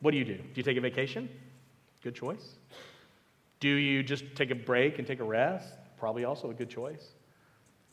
what 0.00 0.10
do 0.10 0.16
you 0.16 0.24
do? 0.24 0.36
Do 0.36 0.50
you 0.54 0.62
take 0.62 0.76
a 0.76 0.80
vacation? 0.80 1.28
Good 2.02 2.14
choice. 2.14 2.56
Do 3.60 3.68
you 3.68 4.02
just 4.02 4.24
take 4.34 4.50
a 4.50 4.54
break 4.54 4.98
and 4.98 5.06
take 5.06 5.20
a 5.20 5.24
rest? 5.24 5.68
Probably 5.98 6.24
also 6.24 6.50
a 6.50 6.54
good 6.54 6.70
choice. 6.70 7.08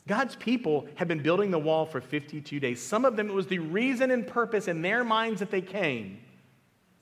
God's 0.06 0.34
people 0.36 0.86
have 0.94 1.06
been 1.06 1.22
building 1.22 1.50
the 1.50 1.58
wall 1.58 1.84
for 1.84 2.00
52 2.00 2.58
days. 2.58 2.82
Some 2.82 3.04
of 3.04 3.16
them, 3.16 3.28
it 3.28 3.34
was 3.34 3.46
the 3.46 3.58
reason 3.58 4.10
and 4.10 4.26
purpose 4.26 4.66
in 4.66 4.80
their 4.80 5.04
minds 5.04 5.40
that 5.40 5.50
they 5.50 5.60
came. 5.60 6.18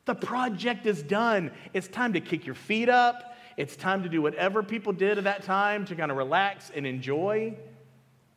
The 0.07 0.17
project 0.17 0.87
is 0.87 1.03
done. 1.03 1.53
It's 1.73 1.87
time 1.87 2.13
to 2.15 2.21
kick 2.21 2.45
your 2.45 2.57
feet 2.57 2.89
up. 2.89 3.37
It's 3.57 3.77
time 3.77 4.03
to 4.03 4.09
do 4.09 4.21
whatever 4.21 4.63
people 4.63 4.93
did 4.93 5.19
at 5.19 5.25
that 5.25 5.45
time 5.45 5.85
to 5.87 5.95
kind 5.95 6.11
of 6.11 6.17
relax 6.17 6.71
and 6.75 6.85
enjoy. 6.85 7.57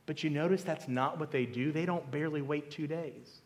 But 0.05 0.23
you 0.23 0.29
notice 0.29 0.63
that's 0.63 0.87
not 0.87 1.19
what 1.19 1.31
they 1.31 1.45
do. 1.45 1.71
They 1.71 1.85
don't 1.85 2.09
barely 2.09 2.41
wait 2.41 2.71
two 2.71 2.87
days. 2.87 3.41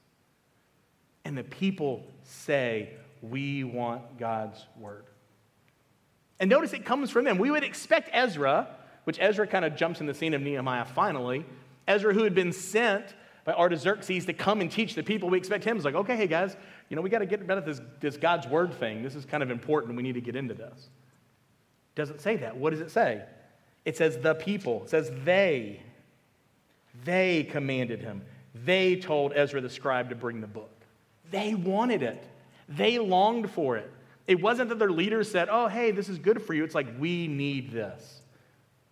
And 1.26 1.38
the 1.38 1.44
people 1.44 2.06
say, 2.24 2.92
We 3.22 3.64
want 3.64 4.18
God's 4.18 4.66
word. 4.78 5.06
And 6.40 6.50
notice 6.50 6.74
it 6.74 6.86
comes 6.86 7.10
from 7.12 7.26
them. 7.26 7.38
We 7.38 7.52
would 7.52 7.64
expect 7.64 8.10
Ezra, 8.12 8.68
which 9.04 9.18
Ezra 9.20 9.48
kind 9.48 9.66
of 9.66 9.76
jumps 9.76 10.02
in 10.02 10.08
the 10.08 10.14
scene 10.14 10.34
of 10.34 10.42
Nehemiah 10.42 10.86
finally, 10.86 11.46
Ezra, 11.88 12.14
who 12.14 12.24
had 12.24 12.36
been 12.36 12.52
sent 12.54 13.14
by 13.46 13.54
Artaxerxes 13.54 14.26
to 14.26 14.34
come 14.34 14.62
and 14.62 14.72
teach 14.72 14.96
the 14.96 15.04
people, 15.04 15.30
we 15.30 15.38
expect 15.38 15.66
him. 15.66 15.76
It's 15.76 15.86
like, 15.86 15.96
okay, 15.96 16.16
hey 16.16 16.28
guys, 16.28 16.56
you 16.90 16.96
know, 16.96 17.02
we 17.02 17.10
got 17.10 17.20
to 17.20 17.26
get 17.26 17.42
about 17.42 17.66
this, 17.66 17.82
this 18.00 18.16
God's 18.16 18.48
word 18.48 18.74
thing. 18.74 19.04
This 19.04 19.16
is 19.16 19.26
kind 19.26 19.44
of 19.44 19.52
important. 19.52 19.96
We 19.96 20.04
need 20.04 20.14
to 20.14 20.22
get 20.22 20.36
into 20.36 20.54
this. 20.54 20.90
Doesn't 21.96 22.22
say 22.22 22.38
that. 22.38 22.56
What 22.56 22.70
does 22.72 22.80
it 22.80 22.90
say? 22.90 23.24
It 23.86 23.98
says 23.98 24.18
the 24.18 24.34
people. 24.34 24.84
It 24.84 24.90
says 24.90 25.12
they. 25.26 25.82
They 27.04 27.44
commanded 27.44 28.02
him. 28.02 28.22
They 28.56 28.96
told 28.96 29.34
Ezra 29.36 29.60
the 29.62 29.70
scribe 29.70 30.10
to 30.10 30.16
bring 30.16 30.40
the 30.40 30.48
book. 30.48 30.70
They 31.32 31.56
wanted 31.56 32.04
it, 32.04 32.24
they 32.70 33.00
longed 33.00 33.50
for 33.50 33.76
it. 33.78 33.92
It 34.28 34.42
wasn't 34.42 34.70
that 34.70 34.80
their 34.80 34.92
leaders 34.92 35.30
said, 35.30 35.50
Oh, 35.52 35.68
hey, 35.68 35.92
this 35.92 36.10
is 36.10 36.18
good 36.18 36.42
for 36.42 36.54
you. 36.54 36.64
It's 36.64 36.76
like, 36.76 36.88
we 37.00 37.28
need 37.28 37.72
this. 37.72 38.22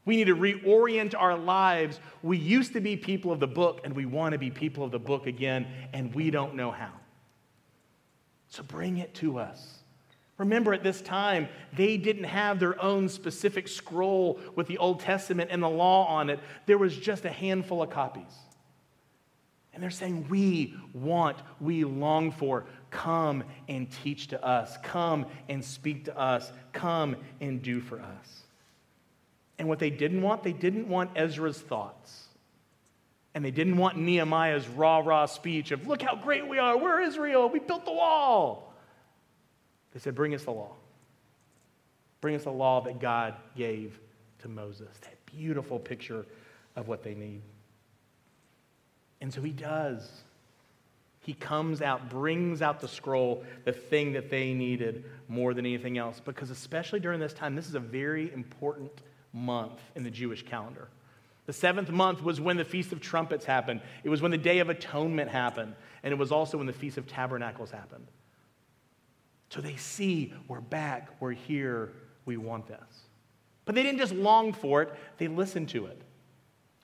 We 0.04 0.18
need 0.18 0.28
to 0.28 0.36
reorient 0.36 1.14
our 1.18 1.38
lives. 1.38 2.00
We 2.24 2.38
used 2.38 2.74
to 2.74 2.82
be 2.82 2.98
people 2.98 3.32
of 3.32 3.40
the 3.40 3.48
book, 3.48 3.82
and 3.84 3.96
we 3.96 4.06
want 4.06 4.34
to 4.34 4.40
be 4.40 4.50
people 4.50 4.84
of 4.84 4.92
the 4.92 5.00
book 5.00 5.28
again, 5.28 5.68
and 5.94 6.14
we 6.16 6.32
don't 6.32 6.56
know 6.56 6.72
how. 6.72 6.92
So 8.50 8.64
bring 8.64 8.98
it 8.98 9.14
to 9.16 9.38
us. 9.38 9.82
Remember, 10.38 10.74
at 10.74 10.82
this 10.82 11.02
time, 11.02 11.48
they 11.74 11.98
didn't 11.98 12.24
have 12.24 12.60
their 12.60 12.82
own 12.82 13.08
specific 13.10 13.68
scroll 13.68 14.40
with 14.56 14.66
the 14.66 14.80
Old 14.80 15.00
Testament 15.00 15.52
and 15.54 15.62
the 15.62 15.70
law 15.70 16.08
on 16.08 16.32
it. 16.32 16.40
There 16.66 16.80
was 16.80 16.98
just 16.98 17.26
a 17.26 17.30
handful 17.30 17.84
of 17.84 17.92
copies. 17.92 18.34
And 19.74 19.84
they're 19.84 19.92
saying, 19.92 20.28
We 20.30 20.76
want, 20.94 21.38
we 21.60 21.84
long 21.84 22.32
for, 22.32 22.66
come 22.92 23.44
and 23.68 23.90
teach 24.04 24.28
to 24.28 24.46
us, 24.46 24.78
come 24.84 25.26
and 25.50 25.64
speak 25.64 26.06
to 26.06 26.18
us, 26.18 26.52
come 26.74 27.16
and 27.40 27.62
do 27.62 27.80
for 27.80 28.00
us. 28.00 28.44
And 29.58 29.68
what 29.68 29.80
they 29.80 29.90
didn't 29.90 30.22
want, 30.22 30.44
they 30.44 30.54
didn't 30.54 30.88
want 30.88 31.12
Ezra's 31.16 31.60
thoughts. 31.60 32.26
And 33.34 33.46
they 33.46 33.52
didn't 33.52 33.78
want 33.78 33.98
Nehemiah's 33.98 34.68
rah 34.68 35.00
rah 35.00 35.26
speech 35.26 35.72
of, 35.72 35.88
Look 35.88 36.02
how 36.02 36.16
great 36.16 36.48
we 36.48 36.60
are, 36.60 36.78
we're 36.78 37.02
Israel, 37.02 37.50
we 37.50 37.60
built 37.60 37.86
the 37.86 37.94
wall. 37.94 38.74
They 39.94 40.00
said, 40.00 40.16
Bring 40.16 40.36
us 40.36 40.44
the 40.44 40.52
law. 40.52 40.74
Bring 42.20 42.36
us 42.36 42.44
the 42.44 42.52
law 42.52 42.82
that 42.82 43.00
God 43.00 43.36
gave 43.56 44.00
to 44.40 44.50
Moses. 44.50 44.90
That 45.02 45.18
beautiful 45.26 45.80
picture 45.80 46.26
of 46.76 46.88
what 46.88 47.04
they 47.04 47.16
need. 47.16 47.42
And 49.22 49.34
so 49.34 49.42
he 49.42 49.52
does. 49.52 50.10
He 51.22 51.34
comes 51.34 51.84
out, 51.84 52.10
brings 52.10 52.64
out 52.64 52.80
the 52.80 52.88
scroll, 52.88 53.44
the 53.64 53.72
thing 53.72 54.14
that 54.14 54.32
they 54.32 54.54
needed 54.54 55.06
more 55.28 55.54
than 55.54 55.66
anything 55.66 56.00
else. 56.00 56.20
Because, 56.20 56.50
especially 56.50 57.00
during 57.00 57.20
this 57.20 57.34
time, 57.34 57.56
this 57.56 57.70
is 57.70 57.76
a 57.76 57.80
very 57.80 58.34
important 58.34 58.92
month 59.32 59.80
in 59.96 60.04
the 60.04 60.10
Jewish 60.10 60.44
calendar. 60.44 60.90
The 61.46 61.54
seventh 61.54 61.90
month 61.90 62.24
was 62.24 62.42
when 62.42 62.58
the 62.58 62.66
Feast 62.66 62.92
of 62.92 63.02
Trumpets 63.02 63.46
happened, 63.46 63.82
it 64.04 64.10
was 64.10 64.22
when 64.22 64.32
the 64.32 64.38
Day 64.38 64.60
of 64.60 64.70
Atonement 64.70 65.30
happened, 65.30 65.76
and 66.04 66.12
it 66.12 66.18
was 66.18 66.32
also 66.32 66.58
when 66.58 66.68
the 66.68 66.74
Feast 66.74 66.98
of 66.98 67.08
Tabernacles 67.08 67.70
happened. 67.72 68.08
So 69.50 69.62
they 69.62 69.76
see 69.76 70.34
we're 70.48 70.62
back, 70.62 71.10
we're 71.20 71.32
here, 71.32 71.92
we 72.26 72.38
want 72.38 72.68
this. 72.68 72.80
But 73.66 73.76
they 73.76 73.84
didn't 73.84 74.00
just 74.00 74.14
long 74.14 74.54
for 74.54 74.82
it, 74.82 74.94
they 75.18 75.28
listened 75.28 75.70
to 75.70 75.86
it. 75.86 76.02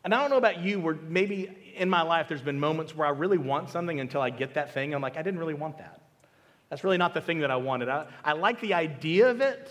And 0.08 0.16
I 0.16 0.22
don't 0.22 0.30
know 0.30 0.38
about 0.38 0.62
you, 0.62 0.80
where 0.80 0.96
maybe 0.96 1.50
in 1.76 1.90
my 1.90 2.02
life 2.02 2.30
there's 2.30 2.42
been 2.42 2.62
moments 2.62 2.96
where 2.96 3.06
I 3.06 3.10
really 3.10 3.38
want 3.38 3.70
something 3.70 4.00
until 4.00 4.22
I 4.22 4.30
get 4.30 4.54
that 4.54 4.74
thing. 4.74 4.96
I'm 4.96 5.02
like, 5.02 5.18
I 5.18 5.22
didn't 5.22 5.38
really 5.38 5.54
want 5.54 5.80
that. 5.80 6.00
That's 6.70 6.86
really 6.86 6.98
not 6.98 7.14
the 7.14 7.20
thing 7.20 7.40
that 7.40 7.52
I 7.52 7.58
wanted. 7.58 7.90
I, 7.90 8.06
I 8.24 8.32
like 8.32 8.62
the 8.62 8.74
idea 8.74 9.30
of 9.30 9.42
it 9.42 9.70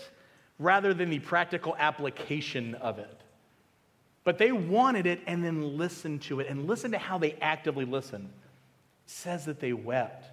rather 0.59 0.93
than 0.93 1.09
the 1.09 1.17
practical 1.17 1.75
application 1.79 2.75
of 2.75 2.99
it. 2.99 3.19
But 4.25 4.37
they 4.37 4.51
wanted 4.51 5.07
it 5.07 5.21
and 5.25 5.43
then 5.43 5.75
listened 5.75 6.21
to 6.23 6.39
it 6.39 6.47
and 6.47 6.67
listen 6.67 6.91
to 6.91 6.99
how 6.99 7.17
they 7.17 7.33
actively 7.41 7.85
listened. 7.85 8.29
Says 9.07 9.45
that 9.45 9.59
they 9.59 9.73
wept 9.73 10.29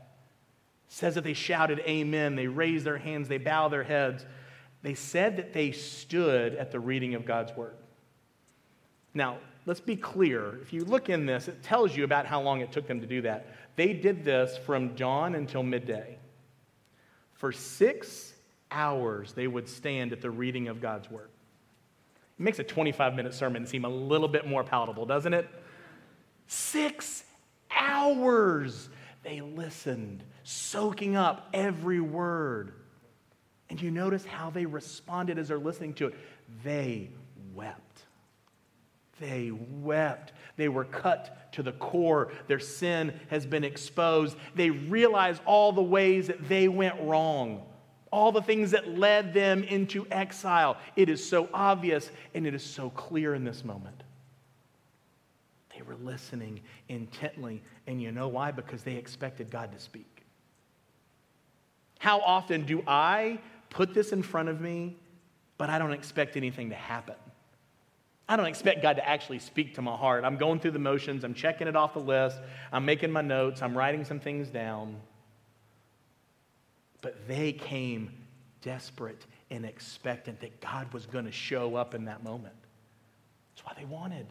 says 0.95 1.15
that 1.15 1.25
they 1.25 1.33
shouted 1.33 1.81
amen, 1.81 2.37
they 2.37 2.47
raised 2.47 2.85
their 2.85 2.99
hands, 2.99 3.27
they 3.27 3.39
bowed 3.39 3.71
their 3.71 3.83
heads. 3.83 4.25
They 4.83 4.95
said 4.95 5.39
that 5.39 5.53
they 5.53 5.73
stood 5.73 6.55
at 6.55 6.71
the 6.71 6.79
reading 6.79 7.15
of 7.15 7.25
God's 7.25 7.57
word. 7.57 7.75
Now, 9.15 9.39
let's 9.67 9.81
be 9.81 9.97
clear. 9.97 10.59
If 10.63 10.73
you 10.73 10.85
look 10.85 11.09
in 11.09 11.27
this, 11.27 11.49
it 11.49 11.63
tells 11.63 11.97
you 11.97 12.05
about 12.05 12.27
how 12.27 12.41
long 12.41 12.61
it 12.61 12.73
took 12.73 12.87
them 12.87 13.01
to 13.01 13.07
do 13.07 13.23
that. 13.23 13.47
They 13.77 13.93
did 13.93 14.25
this 14.25 14.57
from 14.57 14.95
dawn 14.95 15.35
until 15.35 15.63
midday. 15.63 16.19
For 17.35 17.53
six 17.53 18.33
hours, 18.71 19.33
they 19.33 19.47
would 19.47 19.69
stand 19.69 20.13
at 20.13 20.21
the 20.21 20.31
reading 20.31 20.69
of 20.69 20.81
God's 20.81 21.11
word. 21.11 21.29
It 22.39 22.43
makes 22.43 22.59
a 22.59 22.65
25 22.65 23.15
minute 23.15 23.35
sermon 23.35 23.67
seem 23.67 23.85
a 23.85 23.89
little 23.89 24.29
bit 24.29 24.47
more 24.47 24.65
palatable, 24.65 25.07
doesn't 25.07 25.35
it? 25.35 25.49
Six 26.47 27.25
hours 27.71 28.89
they 29.23 29.41
listened, 29.41 30.23
soaking 30.43 31.17
up 31.17 31.49
every 31.53 32.01
word. 32.01 32.75
And 33.71 33.81
you 33.81 33.91
notice 33.91 34.25
how 34.25 34.51
they 34.51 34.67
responded 34.67 35.39
as 35.39 35.49
they're 35.49 35.59
listening 35.59 35.95
to 35.95 36.09
it. 36.09 36.15
They 36.63 37.11
wept. 37.55 37.81
They 39.29 39.51
wept. 39.51 40.33
They 40.57 40.69
were 40.69 40.85
cut 40.85 41.51
to 41.53 41.63
the 41.63 41.73
core. 41.73 42.31
Their 42.47 42.59
sin 42.59 43.19
has 43.29 43.47
been 43.47 43.65
exposed. 43.65 44.37
They 44.55 44.69
realize 44.69 45.41
all 45.47 45.73
the 45.73 45.83
ways 45.83 46.27
that 46.27 46.47
they 46.47 46.69
went 46.69 47.01
wrong, 47.01 47.65
all 48.11 48.33
the 48.33 48.43
things 48.43 48.73
that 48.73 48.99
led 48.99 49.33
them 49.33 49.65
into 49.65 50.07
exile. 50.11 50.77
It 50.95 51.09
is 51.09 51.27
so 51.27 51.49
obvious 51.55 52.11
and 52.35 52.47
it 52.47 52.55
is 52.55 52.63
so 52.63 52.91
clear 52.91 53.35
in 53.35 53.45
this 53.45 53.65
moment. 53.65 54.03
They 55.75 55.81
were 55.83 55.97
listening 55.97 56.61
intently. 56.89 57.63
And 57.87 58.01
you 58.01 58.13
know 58.13 58.29
why? 58.29 58.51
Because 58.51 58.83
they 58.83 58.97
expected 58.97 59.51
God 59.51 59.73
to 59.73 59.81
speak. 59.81 60.23
How 61.99 62.21
often 62.21 62.67
do 62.67 62.85
I 62.87 63.41
put 63.71 63.95
this 63.95 64.13
in 64.13 64.23
front 64.23 64.51
of 64.51 64.61
me, 64.61 64.97
but 65.57 65.71
I 65.71 65.79
don't 65.79 65.93
expect 65.93 66.37
anything 66.37 66.69
to 66.69 66.77
happen? 66.77 67.15
I 68.29 68.37
don't 68.37 68.47
expect 68.47 68.83
God 68.83 68.97
to 68.97 69.07
actually 69.07 69.39
speak 69.39 69.75
to 69.75 69.83
my 69.83 69.97
heart. 69.97 70.25
I'm 70.25 70.37
going 70.37 70.59
through 70.59 70.71
the 70.71 70.79
motions, 70.79 71.25
I'm 71.25 71.35
checking 71.35 71.69
it 71.69 71.77
off 71.77 71.93
the 71.93 72.01
list, 72.01 72.39
I'm 72.73 72.85
making 72.85 73.11
my 73.11 73.21
notes, 73.21 73.61
I'm 73.61 73.77
writing 73.77 74.05
some 74.05 74.21
things 74.21 74.49
down. 74.49 74.97
But 77.03 77.29
they 77.29 77.53
came 77.53 78.11
desperate 78.63 79.27
and 79.51 79.67
expectant 79.67 80.41
that 80.41 80.61
God 80.61 80.91
was 80.93 81.05
going 81.05 81.27
to 81.27 81.33
show 81.33 81.77
up 81.77 81.95
in 81.95 82.07
that 82.07 82.25
moment. 82.25 82.55
That's 83.55 83.67
why 83.67 83.75
they 83.79 83.85
wanted. 83.85 84.27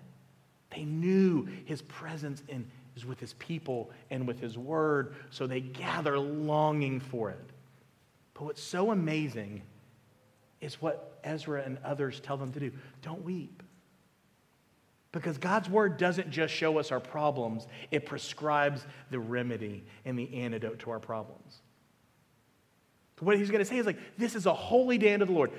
They 0.75 0.83
knew 0.83 1.47
his 1.65 1.83
presence 1.83 2.41
in, 2.47 2.65
is 2.95 3.05
with 3.05 3.19
his 3.19 3.33
people 3.33 3.91
and 4.09 4.27
with 4.27 4.39
his 4.39 4.57
word, 4.57 5.15
so 5.29 5.45
they 5.45 5.61
gather 5.61 6.17
longing 6.17 6.99
for 6.99 7.29
it. 7.29 7.49
But 8.33 8.45
what's 8.45 8.63
so 8.63 8.91
amazing 8.91 9.61
is 10.61 10.81
what 10.81 11.19
Ezra 11.23 11.61
and 11.63 11.77
others 11.85 12.19
tell 12.19 12.37
them 12.37 12.51
to 12.53 12.59
do 12.59 12.71
don't 13.01 13.23
weep. 13.23 13.62
Because 15.13 15.37
God's 15.37 15.69
word 15.69 15.97
doesn't 15.97 16.31
just 16.31 16.53
show 16.53 16.79
us 16.79 16.91
our 16.91 16.99
problems, 16.99 17.67
it 17.91 18.05
prescribes 18.05 18.85
the 19.11 19.19
remedy 19.19 19.85
and 20.03 20.19
the 20.19 20.41
antidote 20.41 20.79
to 20.79 20.91
our 20.91 20.99
problems. 20.99 21.61
What 23.19 23.37
he's 23.37 23.49
going 23.49 23.59
to 23.59 23.65
say 23.65 23.77
is 23.77 23.85
like, 23.85 23.99
this 24.17 24.35
is 24.35 24.47
a 24.47 24.53
holy 24.53 24.97
day 24.97 25.13
unto 25.13 25.25
the 25.25 25.31
Lord. 25.31 25.51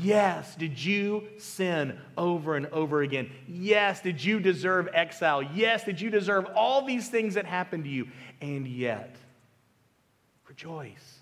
Yes, 0.00 0.54
did 0.54 0.82
you 0.82 1.26
sin 1.38 1.98
over 2.16 2.56
and 2.56 2.66
over 2.66 3.02
again? 3.02 3.30
Yes, 3.46 4.00
did 4.00 4.24
you 4.24 4.40
deserve 4.40 4.88
exile? 4.94 5.42
Yes, 5.42 5.84
did 5.84 6.00
you 6.00 6.08
deserve 6.08 6.46
all 6.54 6.86
these 6.86 7.08
things 7.08 7.34
that 7.34 7.44
happened 7.44 7.84
to 7.84 7.90
you? 7.90 8.08
And 8.40 8.66
yet, 8.66 9.16
rejoice. 10.48 11.18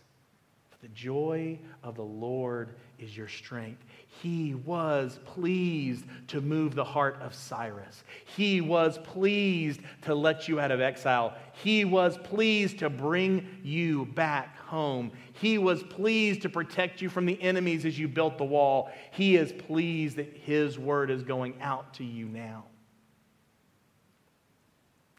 For 0.70 0.78
the 0.82 0.88
joy 0.88 1.58
of 1.82 1.96
the 1.96 2.02
Lord 2.02 2.74
is 2.98 3.16
your 3.16 3.28
strength. 3.28 3.84
He 4.22 4.54
was 4.54 5.20
pleased 5.24 6.04
to 6.28 6.40
move 6.40 6.74
the 6.74 6.84
heart 6.84 7.18
of 7.20 7.34
Cyrus. 7.34 8.02
He 8.36 8.60
was 8.60 8.98
pleased 8.98 9.80
to 10.02 10.14
let 10.14 10.48
you 10.48 10.58
out 10.58 10.70
of 10.70 10.80
exile. 10.80 11.34
He 11.62 11.84
was 11.84 12.18
pleased 12.18 12.80
to 12.80 12.90
bring 12.90 13.46
you 13.62 14.06
back 14.06 14.58
home. 14.58 15.12
He 15.34 15.58
was 15.58 15.82
pleased 15.84 16.42
to 16.42 16.48
protect 16.48 17.00
you 17.00 17.08
from 17.08 17.26
the 17.26 17.40
enemies 17.40 17.84
as 17.84 17.98
you 17.98 18.08
built 18.08 18.38
the 18.38 18.44
wall. 18.44 18.90
He 19.12 19.36
is 19.36 19.52
pleased 19.52 20.16
that 20.16 20.36
His 20.36 20.78
word 20.78 21.10
is 21.10 21.22
going 21.22 21.60
out 21.60 21.94
to 21.94 22.04
you 22.04 22.26
now. 22.26 22.64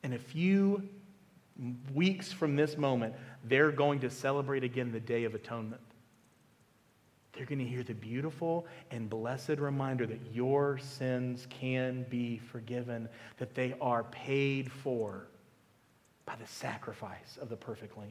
In 0.04 0.14
a 0.14 0.20
few 0.20 0.88
weeks 1.94 2.32
from 2.32 2.56
this 2.56 2.78
moment, 2.78 3.16
they're 3.46 3.72
going 3.72 4.00
to 4.00 4.10
celebrate 4.10 4.64
again 4.64 4.92
the 4.92 5.00
Day 5.00 5.24
of 5.24 5.36
Atonement. 5.36 5.82
They're 7.40 7.46
going 7.46 7.60
to 7.60 7.66
hear 7.66 7.84
the 7.84 7.94
beautiful 7.94 8.68
and 8.92 9.10
blessed 9.10 9.60
reminder 9.60 10.06
that 10.06 10.20
your 10.34 10.78
sins 10.78 11.48
can 11.50 12.06
be 12.10 12.38
forgiven, 12.38 13.08
that 13.38 13.56
they 13.56 13.76
are 13.80 14.04
paid 14.04 14.70
for 14.70 15.30
by 16.26 16.36
the 16.36 16.46
sacrifice 16.46 17.38
of 17.42 17.48
the 17.48 17.56
perfect 17.56 17.98
Lamb. 17.98 18.10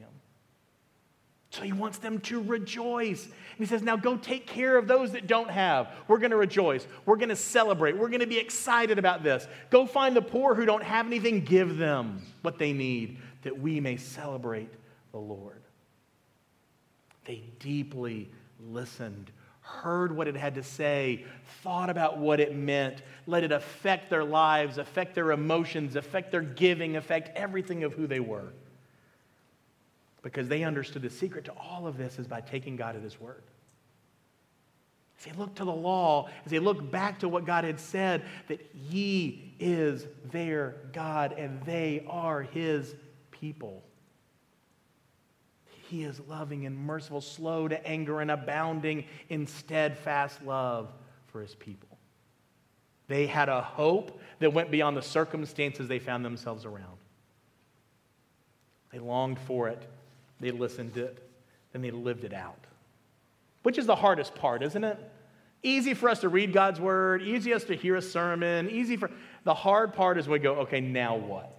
So 1.51 1.61
he 1.61 1.73
wants 1.73 1.99
them 1.99 2.21
to 2.21 2.41
rejoice. 2.41 3.25
And 3.25 3.59
he 3.59 3.67
says, 3.67 3.83
Now 3.83 3.97
go 3.97 4.17
take 4.17 4.47
care 4.47 4.75
of 4.79 4.87
those 4.87 5.11
that 5.11 5.27
don't 5.27 5.51
have. 5.51 5.91
We're 6.07 6.17
going 6.17 6.31
to 6.31 6.37
rejoice. 6.37 6.87
We're 7.05 7.17
going 7.17 7.29
to 7.29 7.35
celebrate. 7.35 7.95
We're 7.95 8.09
going 8.09 8.21
to 8.21 8.25
be 8.27 8.39
excited 8.39 8.97
about 8.97 9.21
this. 9.21 9.47
Go 9.69 9.85
find 9.85 10.15
the 10.15 10.23
poor 10.23 10.55
who 10.55 10.65
don't 10.65 10.83
have 10.83 11.05
anything, 11.05 11.45
give 11.45 11.77
them 11.77 12.23
what 12.41 12.57
they 12.57 12.73
need, 12.73 13.19
that 13.43 13.59
we 13.59 13.79
may 13.79 13.97
celebrate 13.97 14.71
the 15.11 15.19
Lord. 15.19 15.61
They 17.25 17.43
deeply 17.59 18.31
listened, 18.59 19.31
heard 19.61 20.15
what 20.15 20.27
it 20.27 20.35
had 20.35 20.55
to 20.55 20.63
say, 20.63 21.25
thought 21.61 21.89
about 21.89 22.17
what 22.17 22.39
it 22.39 22.55
meant, 22.55 23.01
let 23.27 23.43
it 23.43 23.51
affect 23.51 24.09
their 24.09 24.23
lives, 24.23 24.77
affect 24.77 25.15
their 25.15 25.31
emotions, 25.31 25.95
affect 25.95 26.31
their 26.31 26.41
giving, 26.41 26.95
affect 26.95 27.35
everything 27.37 27.83
of 27.83 27.93
who 27.93 28.07
they 28.07 28.19
were. 28.19 28.53
Because 30.21 30.47
they 30.47 30.63
understood 30.63 31.01
the 31.01 31.09
secret 31.09 31.45
to 31.45 31.51
all 31.53 31.87
of 31.87 31.97
this 31.97 32.19
is 32.19 32.27
by 32.27 32.41
taking 32.41 32.75
God 32.75 32.95
at 32.95 33.01
His 33.01 33.19
word. 33.19 33.43
As 35.17 35.25
they 35.25 35.31
look 35.33 35.55
to 35.55 35.65
the 35.65 35.71
law, 35.71 36.29
as 36.45 36.51
they 36.51 36.59
look 36.59 36.91
back 36.91 37.19
to 37.19 37.29
what 37.29 37.45
God 37.45 37.63
had 37.63 37.79
said, 37.79 38.23
that 38.47 38.61
He 38.89 39.53
is 39.59 40.07
their 40.31 40.75
God 40.93 41.33
and 41.37 41.61
they 41.63 42.05
are 42.07 42.41
His 42.41 42.95
people. 43.31 43.83
He 45.89 46.03
is 46.03 46.19
loving 46.27 46.67
and 46.67 46.77
merciful, 46.77 47.19
slow 47.19 47.67
to 47.67 47.87
anger, 47.87 48.21
and 48.21 48.29
abounding 48.29 49.05
in 49.29 49.47
steadfast 49.47 50.43
love 50.45 50.91
for 51.27 51.41
his 51.41 51.55
people. 51.55 51.97
They 53.07 53.25
had 53.25 53.49
a 53.49 53.61
hope 53.61 54.21
that 54.37 54.53
went 54.53 54.69
beyond 54.69 54.95
the 54.95 55.01
circumstances 55.01 55.87
they 55.87 55.97
found 55.97 56.23
themselves 56.23 56.63
around. 56.63 56.97
They 58.91 58.99
longed 58.99 59.39
for 59.39 59.67
it, 59.67 59.81
they 60.39 60.51
listened 60.51 60.93
to 60.93 61.05
it, 61.05 61.27
and 61.73 61.83
they 61.83 61.91
lived 61.91 62.23
it 62.23 62.33
out. 62.33 62.59
Which 63.63 63.79
is 63.79 63.87
the 63.87 63.95
hardest 63.95 64.35
part, 64.35 64.61
isn't 64.61 64.83
it? 64.83 64.97
Easy 65.63 65.95
for 65.95 66.07
us 66.07 66.21
to 66.21 66.29
read 66.29 66.53
God's 66.53 66.79
word, 66.79 67.23
easy 67.23 67.49
for 67.49 67.55
us 67.55 67.63
to 67.65 67.75
hear 67.75 67.95
a 67.95 68.01
sermon, 68.01 68.69
easy 68.69 68.95
for 68.95 69.09
the 69.43 69.55
hard 69.55 69.93
part 69.93 70.19
is 70.19 70.29
we 70.29 70.37
go, 70.37 70.53
okay, 70.57 70.81
now 70.81 71.15
what? 71.15 71.58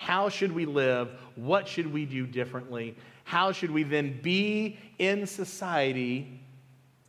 How 0.00 0.28
should 0.28 0.52
we 0.52 0.64
live? 0.64 1.10
What 1.36 1.68
should 1.68 1.92
we 1.92 2.06
do 2.06 2.26
differently? 2.26 2.96
how 3.30 3.52
should 3.52 3.70
we 3.70 3.84
then 3.84 4.18
be 4.22 4.76
in 4.98 5.24
society 5.24 6.40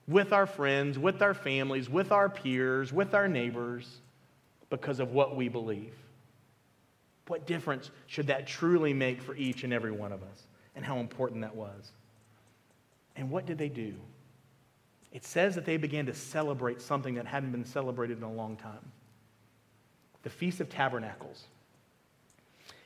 with 0.08 0.32
our 0.32 0.46
friends, 0.46 1.00
with 1.00 1.24
our 1.24 1.34
families, 1.34 1.90
with 1.90 2.12
our 2.12 2.30
peers, 2.30 2.94
with 2.94 3.16
our 3.16 3.28
neighbors 3.28 4.02
because 4.70 5.00
of 5.00 5.14
what 5.14 5.36
we 5.36 5.50
believe? 5.50 5.96
What 7.26 7.48
difference 7.48 7.90
should 8.06 8.28
that 8.28 8.46
truly 8.46 8.94
make 8.94 9.20
for 9.20 9.36
each 9.36 9.64
and 9.64 9.74
every 9.74 9.90
one 9.90 10.12
of 10.12 10.22
us? 10.22 10.44
And 10.76 10.86
how 10.86 11.00
important 11.00 11.42
that 11.42 11.56
was. 11.56 11.92
And 13.16 13.32
what 13.32 13.48
did 13.48 13.58
they 13.58 13.70
do? 13.70 13.96
It 15.12 15.26
says 15.26 15.56
that 15.56 15.66
they 15.66 15.78
began 15.78 16.06
to 16.06 16.14
celebrate 16.14 16.84
something 16.84 17.16
that 17.16 17.26
hadn't 17.26 17.52
been 17.52 17.66
celebrated 17.66 18.20
in 18.20 18.24
a 18.24 18.32
long 18.32 18.58
time 18.58 18.92
the 20.22 20.30
Feast 20.30 20.62
of 20.62 20.70
Tabernacles. 20.70 21.46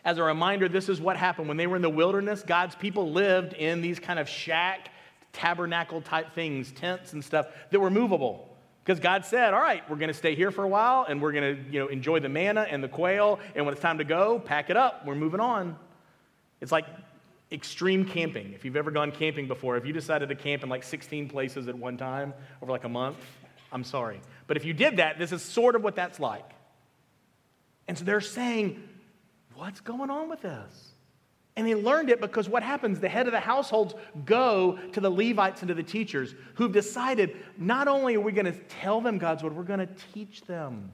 As 0.06 0.20
a 0.20 0.24
reminder, 0.24 0.70
this 0.70 0.88
is 0.88 1.02
what 1.02 1.18
happened. 1.18 1.48
When 1.48 1.58
they 1.58 1.66
were 1.66 1.76
in 1.76 1.82
the 1.82 1.90
wilderness, 1.90 2.44
God's 2.44 2.76
people 2.76 3.12
lived 3.12 3.54
in 3.54 3.82
these 3.82 4.00
kind 4.00 4.20
of 4.20 4.30
shack, 4.30 4.90
tabernacle 5.34 6.00
type 6.02 6.36
things, 6.36 6.72
tents 6.72 7.14
and 7.14 7.26
stuff 7.26 7.48
that 7.72 7.80
were 7.80 7.90
movable. 7.90 8.56
Because 8.84 9.00
God 9.00 9.26
said, 9.26 9.56
all 9.56 9.60
right, 9.60 9.82
we're 9.90 9.96
going 9.96 10.10
to 10.10 10.14
stay 10.14 10.36
here 10.36 10.52
for 10.52 10.64
a 10.64 10.68
while 10.68 11.08
and 11.10 11.20
we're 11.20 11.32
going 11.32 11.56
to 11.56 11.72
you 11.72 11.80
know, 11.80 11.88
enjoy 11.88 12.20
the 12.20 12.30
manna 12.30 12.68
and 12.70 12.84
the 12.84 12.88
quail. 12.88 13.40
And 13.56 13.66
when 13.66 13.74
it's 13.74 13.82
time 13.82 13.98
to 13.98 14.04
go, 14.04 14.38
pack 14.38 14.70
it 14.70 14.78
up. 14.78 15.08
We're 15.08 15.16
moving 15.16 15.40
on. 15.40 15.76
It's 16.62 16.72
like 16.72 16.86
extreme 17.52 18.06
camping. 18.06 18.54
If 18.54 18.64
you've 18.64 18.76
ever 18.76 18.92
gone 18.92 19.12
camping 19.12 19.48
before, 19.48 19.76
if 19.76 19.88
you 19.88 19.94
decided 19.94 20.30
to 20.30 20.36
camp 20.36 20.62
in 20.62 20.70
like 20.70 20.84
16 20.84 21.30
places 21.30 21.68
at 21.68 21.76
one 21.76 21.98
time 21.98 22.36
over 22.62 22.72
like 22.72 22.84
a 22.84 22.90
month, 22.90 23.18
I'm 23.72 23.84
sorry. 23.84 24.22
But 24.46 24.56
if 24.56 24.66
you 24.66 24.74
did 24.74 24.98
that, 24.98 25.18
this 25.18 25.32
is 25.32 25.42
sort 25.42 25.76
of 25.76 25.84
what 25.84 25.96
that's 25.96 26.20
like. 26.20 26.48
And 27.88 27.98
so 27.98 28.04
they're 28.04 28.22
saying, 28.22 28.84
What's 29.56 29.80
going 29.82 30.10
on 30.10 30.30
with 30.30 30.42
this? 30.42 30.92
And 31.56 31.66
they 31.66 31.76
learned 31.76 32.10
it 32.10 32.20
because 32.20 32.50
what 32.50 32.64
happens? 32.64 33.00
The 33.00 33.08
head 33.08 33.28
of 33.28 33.32
the 33.32 33.40
households 33.40 33.96
go 34.26 34.78
to 34.92 35.00
the 35.00 35.10
Levites 35.10 35.62
and 35.62 35.70
to 35.70 35.74
the 35.74 35.84
teachers 35.84 36.36
who've 36.56 36.72
decided 36.72 37.38
not 37.58 37.88
only 37.88 38.16
are 38.16 38.20
we 38.20 38.34
going 38.34 38.46
to 38.46 38.60
tell 38.82 39.00
them 39.00 39.18
God's 39.18 39.42
word, 39.42 39.56
we're 39.56 39.64
going 39.64 39.80
to 39.80 39.90
teach 40.14 40.42
them. 40.42 40.92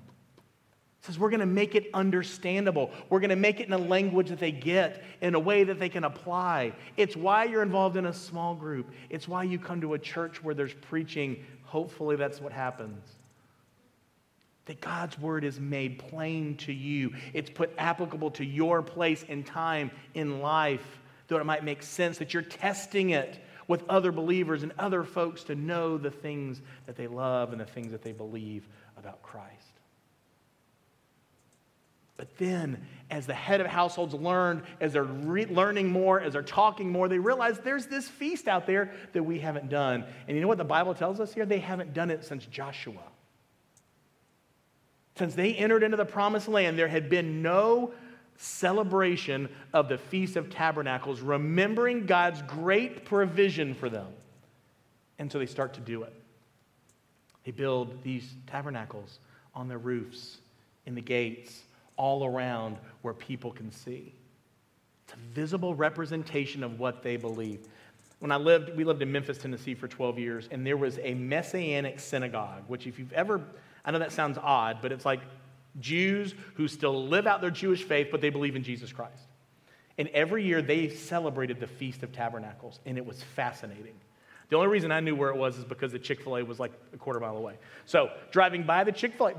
It 1.00 1.06
says 1.06 1.18
we're 1.18 1.32
going 1.32 1.40
to 1.40 1.48
make 1.48 1.74
it 1.74 1.88
understandable. 1.96 2.92
We're 3.10 3.22
going 3.22 3.32
to 3.32 3.36
make 3.36 3.60
it 3.60 3.66
in 3.66 3.74
a 3.74 3.78
language 3.80 4.30
that 4.30 4.38
they 4.38 4.52
get, 4.52 5.04
in 5.22 5.34
a 5.34 5.40
way 5.40 5.64
that 5.64 5.80
they 5.80 5.90
can 5.90 6.04
apply. 6.04 6.74
It's 6.96 7.16
why 7.16 7.46
you're 7.46 7.64
involved 7.64 7.98
in 7.98 8.06
a 8.06 8.14
small 8.14 8.54
group. 8.54 8.92
It's 9.10 9.28
why 9.28 9.44
you 9.44 9.58
come 9.58 9.82
to 9.82 9.96
a 9.96 10.00
church 10.00 10.44
where 10.44 10.54
there's 10.54 10.76
preaching. 10.76 11.44
Hopefully, 11.64 12.18
that's 12.18 12.40
what 12.40 12.54
happens 12.54 13.16
that 14.66 14.82
God's 14.82 15.18
word 15.20 15.44
is 15.44 15.60
made 15.60 16.00
plain 16.00 16.56
to 16.58 16.74
you. 16.74 17.14
It's 17.34 17.50
put 17.50 17.74
applicable 17.78 18.32
to 18.32 18.46
your 18.46 18.82
place 18.82 19.26
and 19.28 19.46
time 19.46 19.92
in 20.14 20.40
life, 20.40 21.00
though 21.28 21.38
it 21.38 21.46
might 21.46 21.64
make 21.64 21.84
sense 21.84 22.20
that 22.20 22.34
you're 22.34 22.44
testing 22.44 23.12
it 23.12 23.44
with 23.68 23.84
other 23.90 24.12
believers 24.12 24.64
and 24.64 24.74
other 24.78 25.04
folks 25.04 25.44
to 25.46 25.56
know 25.56 25.98
the 25.98 26.12
things 26.12 26.62
that 26.86 26.96
they 26.96 27.08
love 27.08 27.52
and 27.52 27.62
the 27.62 27.66
things 27.66 27.92
that 27.92 28.02
they 28.02 28.12
believe 28.12 28.68
about 28.98 29.22
Christ. 29.24 29.72
But 32.18 32.38
then, 32.38 32.86
as 33.10 33.26
the 33.26 33.34
head 33.34 33.62
of 33.62 33.68
households 33.68 34.14
learned, 34.14 34.62
as 34.80 34.94
they're 34.94 35.04
re- 35.04 35.48
learning 35.48 35.90
more, 35.90 36.22
as 36.22 36.34
they're 36.34 36.44
talking 36.44 36.92
more, 36.92 37.08
they 37.08 37.18
realize 37.18 37.58
there's 37.60 37.88
this 37.88 38.08
feast 38.08 38.48
out 38.48 38.68
there 38.68 38.92
that 39.14 39.24
we 39.24 39.40
haven't 39.40 39.70
done. 39.70 40.06
And 40.28 40.38
you 40.38 40.42
know 40.42 40.48
what 40.48 40.60
the 40.60 40.64
Bible 40.64 40.94
tells 40.94 41.20
us 41.20 41.34
here? 41.34 41.48
They 41.48 41.58
haven't 41.58 41.96
done 41.96 42.12
it 42.12 42.24
since 42.24 42.46
Joshua. 42.46 43.02
Since 45.22 45.36
they 45.36 45.54
entered 45.54 45.84
into 45.84 45.98
the 45.98 46.04
promised 46.04 46.48
land, 46.48 46.80
there 46.80 46.88
had 46.88 47.08
been 47.08 47.44
no 47.44 47.94
celebration 48.38 49.50
of 49.72 49.88
the 49.88 50.00
Feast 50.00 50.36
of 50.36 50.50
Tabernacles, 50.50 51.22
remembering 51.22 52.08
God's 52.08 52.42
great 52.42 53.06
provision 53.06 53.76
for 53.76 53.88
them. 53.88 54.08
And 55.20 55.32
so 55.32 55.38
they 55.38 55.46
start 55.46 55.76
to 55.76 55.80
do 55.80 56.02
it. 56.02 56.14
They 57.44 57.52
build 57.52 58.02
these 58.02 58.34
tabernacles 58.48 59.20
on 59.54 59.68
their 59.68 59.78
roofs, 59.78 60.40
in 60.88 60.96
the 60.96 61.02
gates, 61.02 61.66
all 61.98 62.26
around 62.26 62.78
where 63.04 63.14
people 63.14 63.52
can 63.52 63.72
see. 63.72 64.16
It's 65.04 65.14
a 65.14 65.36
visible 65.36 65.76
representation 65.76 66.64
of 66.64 66.80
what 66.80 67.04
they 67.04 67.16
believe. 67.16 67.60
When 68.18 68.32
I 68.32 68.38
lived, 68.38 68.76
we 68.76 68.84
lived 68.84 69.04
in 69.04 69.12
Memphis, 69.12 69.38
Tennessee 69.38 69.76
for 69.76 69.88
12 69.88 70.18
years, 70.18 70.50
and 70.50 70.66
there 70.66 70.78
was 70.78 70.98
a 71.04 71.14
Messianic 71.14 72.00
synagogue, 72.00 72.64
which, 72.66 72.88
if 72.88 72.98
you've 72.98 73.14
ever 73.14 73.40
I 73.84 73.92
know 73.92 74.00
that 74.00 74.12
sounds 74.12 74.38
odd, 74.38 74.80
but 74.82 74.92
it's 74.92 75.06
like 75.06 75.22
Jews 75.80 76.36
who 76.56 76.68
still 76.68 77.08
live 77.08 77.28
out 77.28 77.42
their 77.42 77.52
Jewish 77.52 77.84
faith, 77.84 78.10
but 78.12 78.22
they 78.22 78.30
believe 78.30 78.56
in 78.56 78.64
Jesus 78.64 78.92
Christ. 78.92 79.24
And 79.98 80.08
every 80.10 80.44
year 80.44 80.62
they 80.62 80.90
celebrated 80.90 81.60
the 81.60 81.68
Feast 81.68 82.04
of 82.04 82.12
Tabernacles, 82.12 82.80
and 82.86 82.98
it 82.98 83.06
was 83.06 83.22
fascinating. 83.22 83.94
The 84.50 84.58
only 84.58 84.68
reason 84.68 84.92
I 84.92 85.00
knew 85.00 85.16
where 85.16 85.30
it 85.30 85.38
was 85.38 85.58
is 85.58 85.64
because 85.64 85.92
the 85.94 86.00
Chick 86.00 86.22
fil 86.22 86.38
A 86.38 86.44
was 86.44 86.60
like 86.60 86.74
a 86.94 86.98
quarter 86.98 87.20
mile 87.20 87.38
away. 87.38 87.56
So, 87.86 88.12
driving 88.32 88.64
by 88.64 88.84
the 88.84 88.92
Chick 88.92 89.14
fil 89.16 89.28
A, 89.28 89.34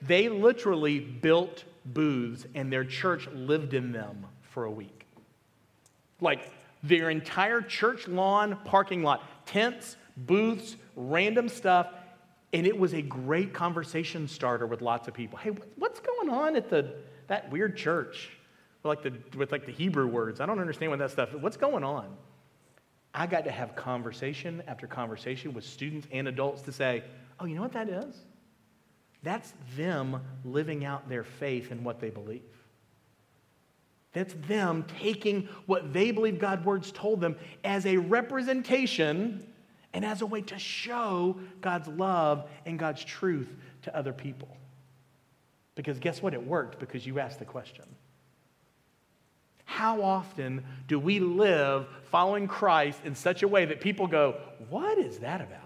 they 0.00 0.28
literally 0.28 1.00
built 1.00 1.64
booths, 1.84 2.46
and 2.54 2.72
their 2.72 2.84
church 2.84 3.28
lived 3.28 3.74
in 3.74 3.92
them 3.92 4.26
for 4.40 4.64
a 4.64 4.70
week. 4.70 5.06
Like 6.20 6.50
their 6.82 7.10
entire 7.10 7.60
church 7.60 8.08
lawn, 8.08 8.58
parking 8.64 9.02
lot, 9.02 9.22
tents, 9.46 9.96
booths, 10.16 10.76
random 10.96 11.48
stuff, 11.48 11.88
and 12.54 12.68
it 12.68 12.78
was 12.78 12.94
a 12.94 13.02
great 13.02 13.52
conversation 13.52 14.28
starter 14.28 14.64
with 14.64 14.80
lots 14.80 15.08
of 15.08 15.12
people. 15.12 15.36
Hey, 15.36 15.50
what's 15.74 15.98
going 15.98 16.30
on 16.30 16.54
at 16.54 16.70
the, 16.70 16.94
that 17.26 17.50
weird 17.50 17.76
church 17.76 18.30
with 18.82 18.88
like, 18.88 19.02
the, 19.02 19.36
with 19.36 19.50
like 19.50 19.66
the 19.66 19.72
Hebrew 19.72 20.06
words? 20.06 20.40
I 20.40 20.46
don't 20.46 20.60
understand 20.60 20.90
what 20.90 21.00
that 21.00 21.10
stuff 21.10 21.34
What's 21.34 21.56
going 21.56 21.82
on? 21.82 22.16
I 23.12 23.26
got 23.26 23.44
to 23.44 23.50
have 23.50 23.74
conversation 23.74 24.62
after 24.68 24.86
conversation 24.86 25.52
with 25.52 25.64
students 25.64 26.06
and 26.12 26.28
adults 26.28 26.62
to 26.62 26.72
say, 26.72 27.02
oh, 27.40 27.44
you 27.44 27.56
know 27.56 27.62
what 27.62 27.72
that 27.72 27.88
is? 27.88 28.14
That's 29.24 29.52
them 29.76 30.20
living 30.44 30.84
out 30.84 31.08
their 31.08 31.24
faith 31.24 31.72
in 31.72 31.82
what 31.82 31.98
they 31.98 32.10
believe. 32.10 32.42
That's 34.12 34.34
them 34.46 34.84
taking 35.00 35.48
what 35.66 35.92
they 35.92 36.12
believe 36.12 36.38
God's 36.38 36.64
words 36.64 36.92
told 36.92 37.20
them 37.20 37.34
as 37.64 37.84
a 37.84 37.96
representation 37.96 39.44
and 39.94 40.04
as 40.04 40.20
a 40.20 40.26
way 40.26 40.42
to 40.42 40.58
show 40.58 41.36
God's 41.60 41.88
love 41.88 42.50
and 42.66 42.78
God's 42.78 43.02
truth 43.02 43.48
to 43.82 43.96
other 43.96 44.12
people. 44.12 44.54
Because 45.76 45.98
guess 45.98 46.20
what? 46.20 46.34
It 46.34 46.46
worked 46.46 46.78
because 46.80 47.06
you 47.06 47.20
asked 47.20 47.38
the 47.38 47.44
question. 47.44 47.84
How 49.64 50.02
often 50.02 50.64
do 50.88 50.98
we 50.98 51.20
live 51.20 51.86
following 52.10 52.48
Christ 52.48 53.00
in 53.04 53.14
such 53.14 53.42
a 53.42 53.48
way 53.48 53.64
that 53.64 53.80
people 53.80 54.06
go, 54.06 54.36
What 54.68 54.98
is 54.98 55.20
that 55.20 55.40
about? 55.40 55.63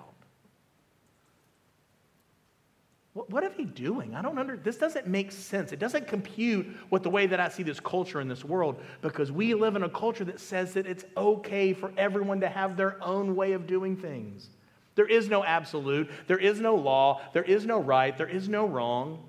What 3.26 3.42
are 3.42 3.48
they 3.50 3.64
doing? 3.64 4.14
I 4.14 4.22
don't 4.22 4.38
under 4.38 4.56
this 4.56 4.76
doesn't 4.76 5.08
make 5.08 5.32
sense. 5.32 5.72
It 5.72 5.80
doesn't 5.80 6.06
compute 6.06 6.68
with 6.90 7.02
the 7.02 7.10
way 7.10 7.26
that 7.26 7.40
I 7.40 7.48
see 7.48 7.64
this 7.64 7.80
culture 7.80 8.20
in 8.20 8.28
this 8.28 8.44
world 8.44 8.80
because 9.02 9.32
we 9.32 9.54
live 9.54 9.74
in 9.74 9.82
a 9.82 9.88
culture 9.88 10.24
that 10.24 10.38
says 10.38 10.74
that 10.74 10.86
it's 10.86 11.04
okay 11.16 11.72
for 11.72 11.92
everyone 11.96 12.40
to 12.40 12.48
have 12.48 12.76
their 12.76 13.02
own 13.02 13.34
way 13.34 13.52
of 13.52 13.66
doing 13.66 13.96
things. 13.96 14.50
There 14.94 15.06
is 15.06 15.28
no 15.28 15.42
absolute, 15.42 16.10
there 16.28 16.38
is 16.38 16.60
no 16.60 16.76
law, 16.76 17.20
there 17.32 17.42
is 17.42 17.66
no 17.66 17.80
right, 17.80 18.16
there 18.16 18.28
is 18.28 18.48
no 18.48 18.66
wrong. 18.66 19.28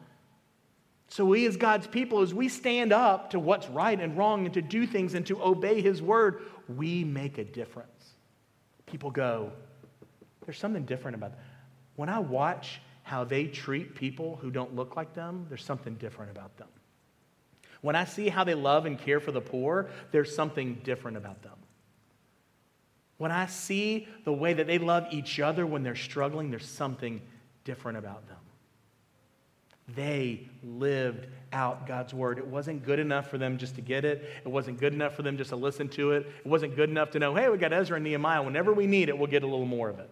So, 1.07 1.25
we 1.25 1.47
as 1.47 1.57
God's 1.57 1.87
people, 1.87 2.21
as 2.21 2.31
we 2.33 2.47
stand 2.47 2.93
up 2.93 3.31
to 3.31 3.39
what's 3.39 3.67
right 3.69 3.99
and 3.99 4.15
wrong 4.15 4.45
and 4.45 4.53
to 4.53 4.61
do 4.61 4.85
things 4.85 5.15
and 5.15 5.25
to 5.25 5.41
obey 5.41 5.81
His 5.81 5.99
word, 5.99 6.43
we 6.67 7.03
make 7.03 7.39
a 7.39 7.43
difference. 7.43 8.13
People 8.85 9.09
go, 9.09 9.51
there's 10.45 10.59
something 10.59 10.85
different 10.85 11.15
about 11.15 11.31
that. 11.31 11.39
when 11.95 12.09
I 12.09 12.19
watch 12.19 12.81
how 13.09 13.23
they 13.23 13.45
treat 13.45 13.95
people 13.95 14.37
who 14.39 14.51
don't 14.51 14.75
look 14.75 14.95
like 14.95 15.15
them, 15.15 15.47
there's 15.49 15.63
something 15.63 15.95
different 15.95 16.29
about 16.29 16.55
them. 16.57 16.67
When 17.81 17.95
I 17.95 18.05
see 18.05 18.29
how 18.29 18.43
they 18.43 18.53
love 18.53 18.85
and 18.85 18.99
care 18.99 19.19
for 19.19 19.31
the 19.31 19.41
poor, 19.41 19.89
there's 20.11 20.35
something 20.35 20.79
different 20.83 21.17
about 21.17 21.41
them. 21.41 21.55
When 23.17 23.31
I 23.31 23.47
see 23.47 24.07
the 24.25 24.31
way 24.31 24.53
that 24.53 24.67
they 24.67 24.77
love 24.77 25.07
each 25.09 25.39
other 25.39 25.65
when 25.65 25.81
they're 25.81 25.95
struggling, 25.95 26.51
there's 26.51 26.69
something 26.69 27.19
different 27.63 27.97
about 27.97 28.27
them. 28.27 28.37
They 29.95 30.47
lived 30.63 31.25
out 31.51 31.87
God's 31.87 32.13
word. 32.13 32.37
It 32.37 32.45
wasn't 32.45 32.85
good 32.85 32.99
enough 32.99 33.27
for 33.27 33.39
them 33.39 33.57
just 33.57 33.73
to 33.73 33.81
get 33.81 34.05
it. 34.05 34.23
It 34.45 34.49
wasn't 34.49 34.79
good 34.79 34.93
enough 34.93 35.15
for 35.15 35.23
them 35.23 35.35
just 35.35 35.49
to 35.49 35.55
listen 35.55 35.89
to 35.89 36.11
it. 36.11 36.27
It 36.45 36.47
wasn't 36.47 36.75
good 36.75 36.91
enough 36.91 37.09
to 37.11 37.19
know, 37.19 37.33
hey, 37.33 37.49
we 37.49 37.57
got 37.57 37.73
Ezra 37.73 37.95
and 37.95 38.03
Nehemiah. 38.03 38.43
Whenever 38.43 38.71
we 38.71 38.85
need 38.85 39.09
it, 39.09 39.17
we'll 39.17 39.25
get 39.25 39.41
a 39.41 39.47
little 39.47 39.65
more 39.65 39.89
of 39.89 39.97
it. 39.97 40.11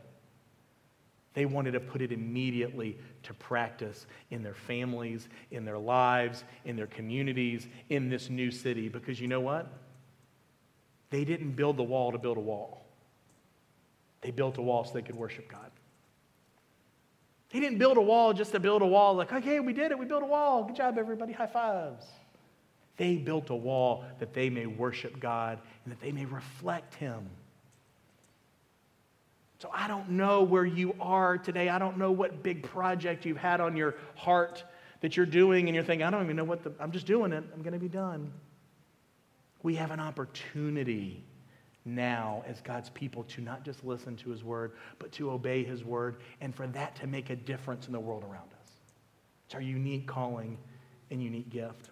They 1.37 1.45
wanted 1.45 1.73
to 1.73 1.79
put 1.79 2.01
it 2.01 2.11
immediately 2.11 2.97
to 3.21 3.31
practice 3.35 4.07
in 4.31 4.41
their 4.41 4.55
families, 4.55 5.29
in 5.51 5.65
their 5.65 5.77
lives, 5.77 6.43
in 6.65 6.75
their 6.75 6.87
communities, 6.87 7.67
in 7.89 8.09
this 8.09 8.31
new 8.31 8.49
city. 8.49 8.89
Because 8.89 9.21
you 9.21 9.27
know 9.27 9.39
what? 9.39 9.71
They 11.11 11.23
didn't 11.23 11.51
build 11.51 11.77
the 11.77 11.83
wall 11.83 12.11
to 12.11 12.17
build 12.17 12.37
a 12.37 12.41
wall, 12.41 12.87
they 14.21 14.31
built 14.31 14.57
a 14.57 14.63
wall 14.63 14.83
so 14.83 14.93
they 14.95 15.03
could 15.03 15.13
worship 15.13 15.47
God. 15.47 15.69
He 17.49 17.59
didn't 17.59 17.77
build 17.77 17.97
a 17.97 18.01
wall 18.01 18.33
just 18.33 18.51
to 18.53 18.59
build 18.59 18.81
a 18.81 18.87
wall, 18.87 19.13
like, 19.13 19.31
okay, 19.31 19.59
we 19.59 19.73
did 19.73 19.91
it, 19.91 19.99
we 19.99 20.07
built 20.07 20.23
a 20.23 20.25
wall. 20.25 20.63
Good 20.63 20.75
job, 20.75 20.97
everybody, 20.97 21.33
high 21.33 21.45
fives. 21.45 22.07
They 22.97 23.15
built 23.15 23.51
a 23.51 23.55
wall 23.55 24.05
that 24.17 24.33
they 24.33 24.49
may 24.49 24.65
worship 24.65 25.19
God 25.19 25.59
and 25.85 25.93
that 25.93 26.01
they 26.01 26.11
may 26.11 26.25
reflect 26.25 26.95
Him. 26.95 27.29
So 29.59 29.69
I 29.73 29.87
don't 29.87 30.11
know 30.11 30.43
where 30.43 30.65
you 30.65 30.95
are 30.99 31.37
today. 31.37 31.69
I 31.69 31.79
don't 31.79 31.97
know 31.97 32.11
what 32.11 32.43
big 32.43 32.63
project 32.63 33.25
you've 33.25 33.37
had 33.37 33.59
on 33.59 33.75
your 33.75 33.95
heart 34.15 34.63
that 35.01 35.17
you're 35.17 35.25
doing, 35.25 35.67
and 35.67 35.75
you're 35.75 35.83
thinking, 35.83 36.05
I 36.05 36.09
don't 36.09 36.23
even 36.23 36.35
know 36.35 36.43
what 36.43 36.63
the, 36.63 36.71
I'm 36.79 36.91
just 36.91 37.05
doing 37.05 37.31
it. 37.31 37.43
I'm 37.53 37.61
going 37.61 37.73
to 37.73 37.79
be 37.79 37.87
done. 37.87 38.31
We 39.63 39.75
have 39.75 39.91
an 39.91 39.99
opportunity 39.99 41.23
now 41.85 42.43
as 42.45 42.61
God's 42.61 42.89
people 42.89 43.23
to 43.23 43.41
not 43.41 43.63
just 43.63 43.83
listen 43.83 44.15
to 44.17 44.29
his 44.29 44.43
word, 44.43 44.73
but 44.99 45.11
to 45.13 45.31
obey 45.31 45.63
his 45.63 45.83
word, 45.83 46.17
and 46.41 46.53
for 46.53 46.67
that 46.67 46.95
to 46.97 47.07
make 47.07 47.29
a 47.29 47.35
difference 47.35 47.87
in 47.87 47.93
the 47.93 47.99
world 47.99 48.23
around 48.23 48.49
us. 48.61 48.71
It's 49.45 49.55
our 49.55 49.61
unique 49.61 50.05
calling 50.05 50.57
and 51.09 51.23
unique 51.23 51.49
gift. 51.49 51.89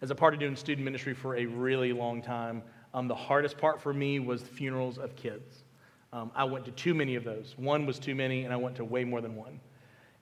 As 0.00 0.10
a 0.10 0.14
part 0.14 0.34
of 0.34 0.40
doing 0.40 0.56
student 0.56 0.84
ministry 0.84 1.14
for 1.14 1.36
a 1.36 1.46
really 1.46 1.92
long 1.92 2.22
time, 2.22 2.62
um, 2.94 3.06
the 3.06 3.14
hardest 3.14 3.58
part 3.58 3.80
for 3.80 3.92
me 3.92 4.18
was 4.18 4.42
funerals 4.42 4.98
of 4.98 5.14
kids. 5.14 5.64
Um, 6.12 6.30
I 6.34 6.44
went 6.44 6.64
to 6.64 6.70
too 6.70 6.94
many 6.94 7.16
of 7.16 7.24
those. 7.24 7.54
One 7.56 7.86
was 7.86 7.98
too 7.98 8.14
many, 8.14 8.44
and 8.44 8.52
I 8.52 8.56
went 8.56 8.76
to 8.76 8.84
way 8.84 9.04
more 9.04 9.20
than 9.20 9.36
one. 9.36 9.60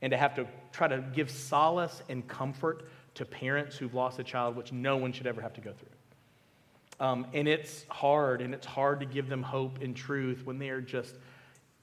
And 0.02 0.10
to 0.10 0.16
have 0.16 0.34
to 0.34 0.46
try 0.72 0.88
to 0.88 1.02
give 1.14 1.30
solace 1.30 2.02
and 2.08 2.26
comfort 2.26 2.88
to 3.14 3.24
parents 3.24 3.76
who've 3.76 3.94
lost 3.94 4.18
a 4.18 4.24
child, 4.24 4.56
which 4.56 4.72
no 4.72 4.96
one 4.96 5.12
should 5.12 5.26
ever 5.26 5.40
have 5.40 5.54
to 5.54 5.60
go 5.60 5.72
through. 5.72 7.06
Um, 7.06 7.26
and 7.32 7.46
it's 7.46 7.84
hard, 7.88 8.42
and 8.42 8.52
it's 8.54 8.66
hard 8.66 9.00
to 9.00 9.06
give 9.06 9.28
them 9.28 9.42
hope 9.42 9.80
and 9.82 9.94
truth 9.94 10.42
when 10.44 10.58
they 10.58 10.70
are 10.70 10.80
just 10.80 11.14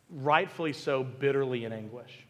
rightfully 0.09 0.73
so 0.73 1.03
bitterly 1.03 1.65
in 1.65 1.73
anguish. 1.73 2.25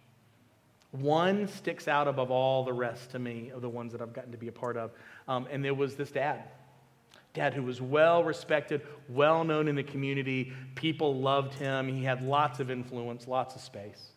One 0.91 1.47
sticks 1.47 1.88
out 1.88 2.07
above 2.07 2.29
all 2.29 2.63
the 2.63 2.73
rest 2.73 3.12
to 3.12 3.19
me 3.19 3.51
of 3.53 3.62
the 3.62 3.69
ones 3.69 3.93
that 3.93 4.01
I've 4.01 4.13
gotten 4.13 4.31
to 4.31 4.38
be 4.38 4.47
a 4.47 4.51
part 4.51 4.77
of, 4.77 4.91
um, 5.27 5.47
and 5.49 5.65
there 5.65 5.73
was 5.73 5.95
this 5.95 6.12
dad. 6.12 6.43
Dad 7.34 7.54
who 7.54 7.63
was 7.63 7.82
well 7.82 8.24
respected, 8.24 8.82
well 9.10 9.43
known 9.43 9.67
in 9.67 9.76
the 9.76 9.84
community. 9.84 10.54
People 10.76 11.19
loved 11.19 11.54
him. 11.56 11.88
He 11.88 12.04
had 12.04 12.22
lots 12.22 12.60
of 12.60 12.69
influence, 12.69 13.28
lots 13.28 13.56
of 13.56 13.62
space. 13.62 14.12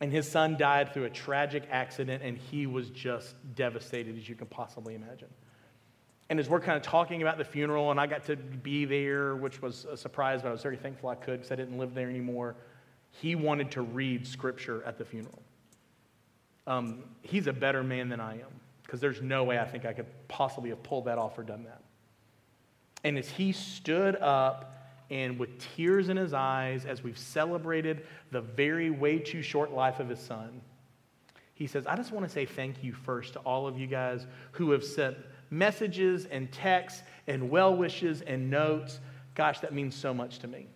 And 0.00 0.12
his 0.12 0.30
son 0.30 0.56
died 0.56 0.94
through 0.94 1.04
a 1.04 1.10
tragic 1.10 1.64
accident, 1.70 2.22
and 2.22 2.38
he 2.38 2.66
was 2.66 2.90
just 2.90 3.34
devastated, 3.54 4.16
as 4.16 4.28
you 4.28 4.36
can 4.36 4.46
possibly 4.46 4.94
imagine. 4.94 5.28
And 6.30 6.38
as 6.38 6.48
we're 6.48 6.60
kind 6.60 6.76
of 6.76 6.82
talking 6.82 7.22
about 7.22 7.36
the 7.36 7.44
funeral, 7.44 7.90
and 7.90 7.98
I 7.98 8.06
got 8.06 8.24
to 8.26 8.36
be 8.36 8.84
there, 8.84 9.34
which 9.36 9.60
was 9.60 9.86
a 9.90 9.96
surprise, 9.96 10.42
but 10.42 10.48
I 10.48 10.52
was 10.52 10.62
very 10.62 10.76
thankful 10.76 11.08
I 11.08 11.14
could 11.14 11.38
because 11.38 11.52
I 11.52 11.56
didn't 11.56 11.78
live 11.78 11.94
there 11.94 12.08
anymore. 12.08 12.54
He 13.10 13.34
wanted 13.34 13.70
to 13.72 13.82
read 13.82 14.26
scripture 14.26 14.82
at 14.84 14.98
the 14.98 15.04
funeral. 15.04 15.42
Um, 16.66 17.04
he's 17.22 17.46
a 17.46 17.52
better 17.52 17.82
man 17.82 18.10
than 18.10 18.20
I 18.20 18.34
am 18.34 18.60
because 18.82 19.00
there's 19.00 19.22
no 19.22 19.44
way 19.44 19.58
I 19.58 19.64
think 19.64 19.84
I 19.86 19.94
could 19.94 20.06
possibly 20.28 20.70
have 20.70 20.82
pulled 20.82 21.06
that 21.06 21.18
off 21.18 21.38
or 21.38 21.42
done 21.42 21.64
that. 21.64 21.80
And 23.04 23.18
as 23.18 23.28
he 23.28 23.52
stood 23.52 24.16
up 24.16 24.74
and 25.10 25.38
with 25.38 25.58
tears 25.76 26.08
in 26.08 26.16
his 26.16 26.32
eyes, 26.34 26.84
as 26.84 27.02
we've 27.02 27.18
celebrated 27.18 28.06
the 28.30 28.40
very 28.40 28.90
way 28.90 29.18
too 29.18 29.42
short 29.42 29.72
life 29.72 30.00
of 30.00 30.08
his 30.08 30.20
son, 30.20 30.60
he 31.54 31.66
says, 31.66 31.86
I 31.86 31.96
just 31.96 32.12
want 32.12 32.26
to 32.26 32.32
say 32.32 32.44
thank 32.46 32.84
you 32.84 32.92
first 32.92 33.32
to 33.32 33.40
all 33.40 33.66
of 33.66 33.78
you 33.78 33.86
guys 33.86 34.26
who 34.52 34.70
have 34.70 34.84
sent 34.84 35.16
messages 35.50 36.26
and 36.26 36.50
texts 36.52 37.02
and 37.26 37.50
well 37.50 37.76
wishes 37.76 38.20
and 38.22 38.50
notes. 38.50 39.00
Gosh, 39.34 39.60
that 39.60 39.72
means 39.72 39.94
so 39.94 40.14
much 40.14 40.38
to 40.40 40.46
me. 40.46 40.66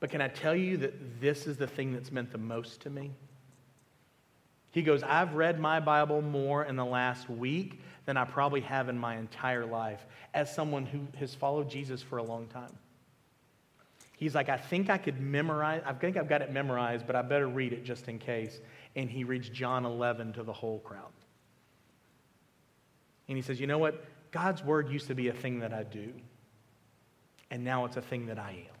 But 0.00 0.10
can 0.10 0.20
I 0.20 0.28
tell 0.28 0.56
you 0.56 0.78
that 0.78 1.20
this 1.20 1.46
is 1.46 1.56
the 1.56 1.66
thing 1.66 1.92
that's 1.92 2.10
meant 2.10 2.32
the 2.32 2.38
most 2.38 2.80
to 2.82 2.90
me? 2.90 3.12
He 4.72 4.82
goes, 4.82 5.02
I've 5.02 5.34
read 5.34 5.60
my 5.60 5.78
Bible 5.78 6.22
more 6.22 6.64
in 6.64 6.76
the 6.76 6.84
last 6.84 7.28
week 7.28 7.80
than 8.04 8.16
I 8.16 8.24
probably 8.24 8.60
have 8.62 8.88
in 8.88 8.98
my 8.98 9.16
entire 9.16 9.64
life 9.64 10.04
as 10.34 10.52
someone 10.54 10.86
who 10.86 11.06
has 11.18 11.34
followed 11.34 11.70
Jesus 11.70 12.02
for 12.02 12.18
a 12.18 12.22
long 12.22 12.46
time. 12.48 12.76
He's 14.16 14.34
like, 14.34 14.48
I 14.48 14.56
think 14.56 14.88
I 14.88 14.98
could 14.98 15.20
memorize, 15.20 15.82
I 15.84 15.92
think 15.92 16.16
I've 16.16 16.28
got 16.28 16.42
it 16.42 16.52
memorized, 16.52 17.06
but 17.06 17.16
I 17.16 17.22
better 17.22 17.48
read 17.48 17.72
it 17.72 17.84
just 17.84 18.08
in 18.08 18.18
case. 18.18 18.60
And 18.94 19.10
he 19.10 19.24
reads 19.24 19.48
John 19.48 19.84
11 19.84 20.34
to 20.34 20.42
the 20.44 20.52
whole 20.52 20.78
crowd. 20.80 21.10
And 23.26 23.36
he 23.36 23.42
says, 23.42 23.58
You 23.58 23.66
know 23.66 23.78
what? 23.78 24.04
God's 24.30 24.62
word 24.62 24.88
used 24.88 25.08
to 25.08 25.14
be 25.14 25.28
a 25.28 25.32
thing 25.32 25.60
that 25.60 25.72
I 25.72 25.82
do, 25.82 26.12
and 27.50 27.64
now 27.64 27.84
it's 27.84 27.96
a 27.96 28.02
thing 28.02 28.26
that 28.26 28.38
I 28.38 28.50
am. 28.50 28.78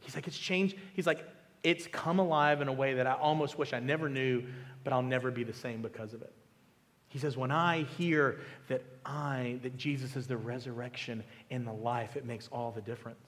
He's 0.00 0.14
like, 0.14 0.26
It's 0.26 0.38
changed. 0.38 0.76
He's 0.94 1.06
like, 1.06 1.24
It's 1.62 1.86
come 1.86 2.18
alive 2.18 2.60
in 2.60 2.68
a 2.68 2.72
way 2.72 2.94
that 2.94 3.06
I 3.06 3.12
almost 3.12 3.56
wish 3.56 3.72
I 3.72 3.78
never 3.78 4.08
knew, 4.08 4.42
but 4.82 4.92
I'll 4.92 5.02
never 5.02 5.30
be 5.30 5.44
the 5.44 5.52
same 5.52 5.80
because 5.80 6.12
of 6.12 6.22
it. 6.22 6.32
He 7.12 7.18
says, 7.18 7.36
When 7.36 7.50
I 7.50 7.82
hear 7.82 8.40
that 8.68 8.82
I, 9.04 9.58
that 9.62 9.76
Jesus 9.76 10.16
is 10.16 10.26
the 10.26 10.36
resurrection 10.36 11.22
and 11.50 11.66
the 11.66 11.72
life, 11.72 12.16
it 12.16 12.24
makes 12.24 12.48
all 12.50 12.72
the 12.72 12.80
difference. 12.80 13.18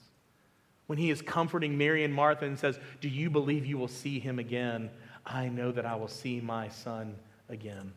When 0.86 0.98
he 0.98 1.10
is 1.10 1.20
comforting 1.20 1.76
Mary 1.76 2.02
and 2.02 2.14
Martha 2.14 2.46
and 2.46 2.58
says, 2.58 2.78
Do 3.02 3.10
you 3.10 3.28
believe 3.28 3.66
you 3.66 3.76
will 3.76 3.88
see 3.88 4.18
him 4.18 4.38
again? 4.38 4.88
I 5.26 5.48
know 5.48 5.70
that 5.70 5.84
I 5.84 5.96
will 5.96 6.08
see 6.08 6.40
my 6.40 6.68
son 6.68 7.14
again. 7.50 7.92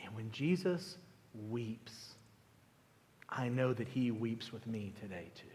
And 0.00 0.12
when 0.16 0.32
Jesus 0.32 0.98
weeps, 1.48 2.14
I 3.28 3.48
know 3.48 3.72
that 3.72 3.86
he 3.86 4.10
weeps 4.10 4.52
with 4.52 4.66
me 4.66 4.92
today 5.00 5.30
too. 5.36 5.51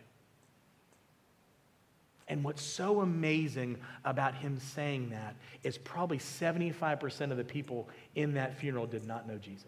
And 2.28 2.44
what's 2.44 2.62
so 2.62 3.02
amazing 3.02 3.78
about 4.04 4.36
him 4.36 4.60
saying 4.60 5.10
that 5.12 5.36
is 5.63 5.78
probably 5.78 6.18
75% 6.18 7.32
of 7.32 7.38
the 7.38 7.44
people 7.44 7.88
in 8.16 8.34
that 8.34 8.58
funeral 8.58 8.86
did 8.86 9.06
not 9.06 9.28
know 9.28 9.38
Jesus. 9.38 9.66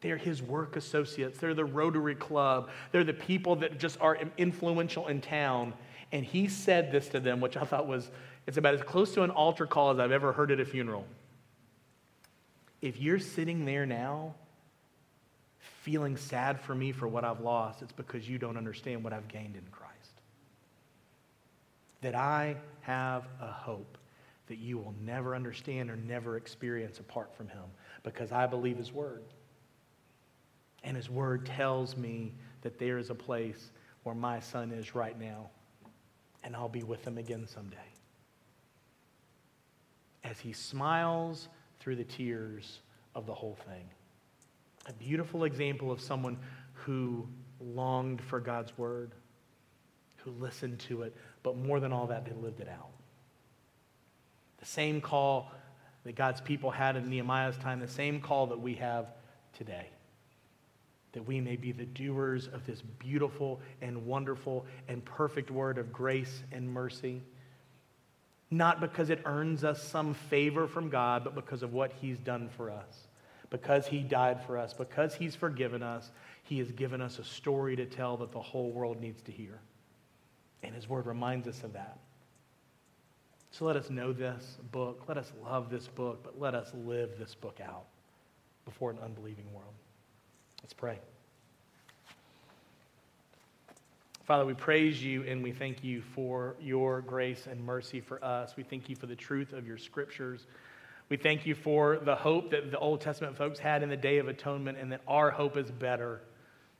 They're 0.00 0.16
his 0.16 0.40
work 0.40 0.76
associates. 0.76 1.38
They're 1.40 1.54
the 1.54 1.64
Rotary 1.64 2.14
Club. 2.14 2.70
They're 2.92 3.02
the 3.02 3.12
people 3.12 3.56
that 3.56 3.78
just 3.78 4.00
are 4.00 4.16
influential 4.36 5.08
in 5.08 5.20
town. 5.20 5.72
And 6.12 6.24
he 6.24 6.46
said 6.48 6.92
this 6.92 7.08
to 7.08 7.20
them, 7.20 7.40
which 7.40 7.56
I 7.56 7.64
thought 7.64 7.88
was, 7.88 8.10
it's 8.46 8.56
about 8.56 8.74
as 8.74 8.82
close 8.82 9.12
to 9.14 9.22
an 9.22 9.30
altar 9.30 9.66
call 9.66 9.90
as 9.90 9.98
I've 9.98 10.12
ever 10.12 10.32
heard 10.32 10.52
at 10.52 10.60
a 10.60 10.64
funeral. 10.64 11.04
If 12.80 13.00
you're 13.00 13.18
sitting 13.18 13.64
there 13.64 13.84
now 13.84 14.34
feeling 15.58 16.16
sad 16.16 16.60
for 16.60 16.74
me 16.74 16.92
for 16.92 17.08
what 17.08 17.24
I've 17.24 17.40
lost, 17.40 17.82
it's 17.82 17.92
because 17.92 18.28
you 18.28 18.38
don't 18.38 18.56
understand 18.56 19.02
what 19.02 19.12
I've 19.12 19.26
gained 19.26 19.56
in 19.56 19.64
Christ. 19.72 20.17
That 22.00 22.14
I 22.14 22.56
have 22.80 23.26
a 23.40 23.50
hope 23.50 23.98
that 24.46 24.58
you 24.58 24.78
will 24.78 24.94
never 25.04 25.34
understand 25.34 25.90
or 25.90 25.96
never 25.96 26.36
experience 26.36 27.00
apart 27.00 27.34
from 27.36 27.48
Him 27.48 27.64
because 28.02 28.32
I 28.32 28.46
believe 28.46 28.78
His 28.78 28.92
Word. 28.92 29.22
And 30.84 30.96
His 30.96 31.10
Word 31.10 31.44
tells 31.44 31.96
me 31.96 32.32
that 32.62 32.78
there 32.78 32.98
is 32.98 33.10
a 33.10 33.14
place 33.14 33.70
where 34.02 34.14
my 34.14 34.40
son 34.40 34.70
is 34.70 34.94
right 34.94 35.18
now, 35.18 35.50
and 36.42 36.56
I'll 36.56 36.68
be 36.68 36.82
with 36.82 37.06
him 37.06 37.18
again 37.18 37.46
someday. 37.46 37.76
As 40.24 40.38
he 40.40 40.52
smiles 40.52 41.48
through 41.78 41.96
the 41.96 42.04
tears 42.04 42.80
of 43.14 43.26
the 43.26 43.34
whole 43.34 43.56
thing. 43.66 43.88
A 44.86 44.92
beautiful 44.94 45.44
example 45.44 45.90
of 45.90 46.00
someone 46.00 46.38
who 46.72 47.28
longed 47.60 48.22
for 48.22 48.40
God's 48.40 48.76
word, 48.78 49.12
who 50.24 50.30
listened 50.32 50.78
to 50.80 51.02
it, 51.02 51.14
but 51.42 51.56
more 51.56 51.80
than 51.80 51.92
all 51.92 52.06
that, 52.08 52.24
they 52.24 52.32
lived 52.32 52.60
it 52.60 52.68
out. 52.68 52.90
The 54.58 54.66
same 54.66 55.00
call 55.00 55.50
that 56.04 56.16
God's 56.16 56.40
people 56.40 56.70
had 56.70 56.96
in 56.96 57.08
Nehemiah's 57.08 57.56
time, 57.56 57.80
the 57.80 57.88
same 57.88 58.20
call 58.20 58.48
that 58.48 58.60
we 58.60 58.74
have 58.74 59.06
today. 59.52 59.88
that 61.12 61.26
we 61.26 61.40
may 61.40 61.56
be 61.56 61.72
the 61.72 61.84
doers 61.84 62.48
of 62.48 62.66
this 62.66 62.82
beautiful 62.82 63.60
and 63.80 64.06
wonderful 64.06 64.66
and 64.88 65.04
perfect 65.04 65.50
word 65.50 65.78
of 65.78 65.92
grace 65.92 66.42
and 66.52 66.70
mercy. 66.70 67.22
Not 68.50 68.80
because 68.80 69.10
it 69.10 69.22
earns 69.24 69.64
us 69.64 69.82
some 69.82 70.14
favor 70.14 70.66
from 70.66 70.88
God, 70.88 71.24
but 71.24 71.34
because 71.34 71.62
of 71.62 71.72
what 71.72 71.92
He's 72.00 72.18
done 72.18 72.48
for 72.56 72.70
us. 72.70 73.08
Because 73.50 73.86
He 73.86 74.00
died 74.00 74.42
for 74.44 74.58
us, 74.58 74.74
because 74.74 75.14
He's 75.14 75.34
forgiven 75.34 75.82
us, 75.82 76.10
He 76.42 76.58
has 76.58 76.70
given 76.72 77.00
us 77.00 77.18
a 77.18 77.24
story 77.24 77.76
to 77.76 77.86
tell 77.86 78.16
that 78.18 78.32
the 78.32 78.40
whole 78.40 78.70
world 78.70 79.00
needs 79.00 79.22
to 79.22 79.32
hear. 79.32 79.60
And 80.62 80.74
His 80.74 80.88
Word 80.88 81.06
reminds 81.06 81.46
us 81.46 81.62
of 81.62 81.72
that. 81.74 81.98
So 83.50 83.64
let 83.64 83.76
us 83.76 83.90
know 83.90 84.12
this 84.12 84.58
book. 84.70 85.04
Let 85.08 85.16
us 85.16 85.32
love 85.42 85.70
this 85.70 85.88
book, 85.88 86.20
but 86.22 86.38
let 86.38 86.54
us 86.54 86.72
live 86.84 87.10
this 87.18 87.34
book 87.34 87.58
out 87.64 87.86
before 88.64 88.90
an 88.90 88.98
unbelieving 89.02 89.52
world. 89.52 89.74
Let's 90.62 90.74
pray. 90.74 90.98
Father, 94.26 94.44
we 94.44 94.52
praise 94.52 95.02
you 95.02 95.22
and 95.22 95.42
we 95.42 95.52
thank 95.52 95.82
you 95.82 96.02
for 96.14 96.54
your 96.60 97.00
grace 97.00 97.46
and 97.50 97.64
mercy 97.64 98.02
for 98.02 98.22
us. 98.22 98.54
We 98.56 98.62
thank 98.62 98.90
you 98.90 98.94
for 98.94 99.06
the 99.06 99.16
truth 99.16 99.54
of 99.54 99.66
your 99.66 99.78
scriptures. 99.78 100.46
We 101.08 101.16
thank 101.16 101.46
you 101.46 101.54
for 101.54 101.96
the 101.96 102.14
hope 102.14 102.50
that 102.50 102.70
the 102.70 102.78
Old 102.78 103.00
Testament 103.00 103.38
folks 103.38 103.58
had 103.58 103.82
in 103.82 103.88
the 103.88 103.96
Day 103.96 104.18
of 104.18 104.28
Atonement 104.28 104.76
and 104.78 104.92
that 104.92 105.00
our 105.08 105.30
hope 105.30 105.56
is 105.56 105.70
better 105.70 106.20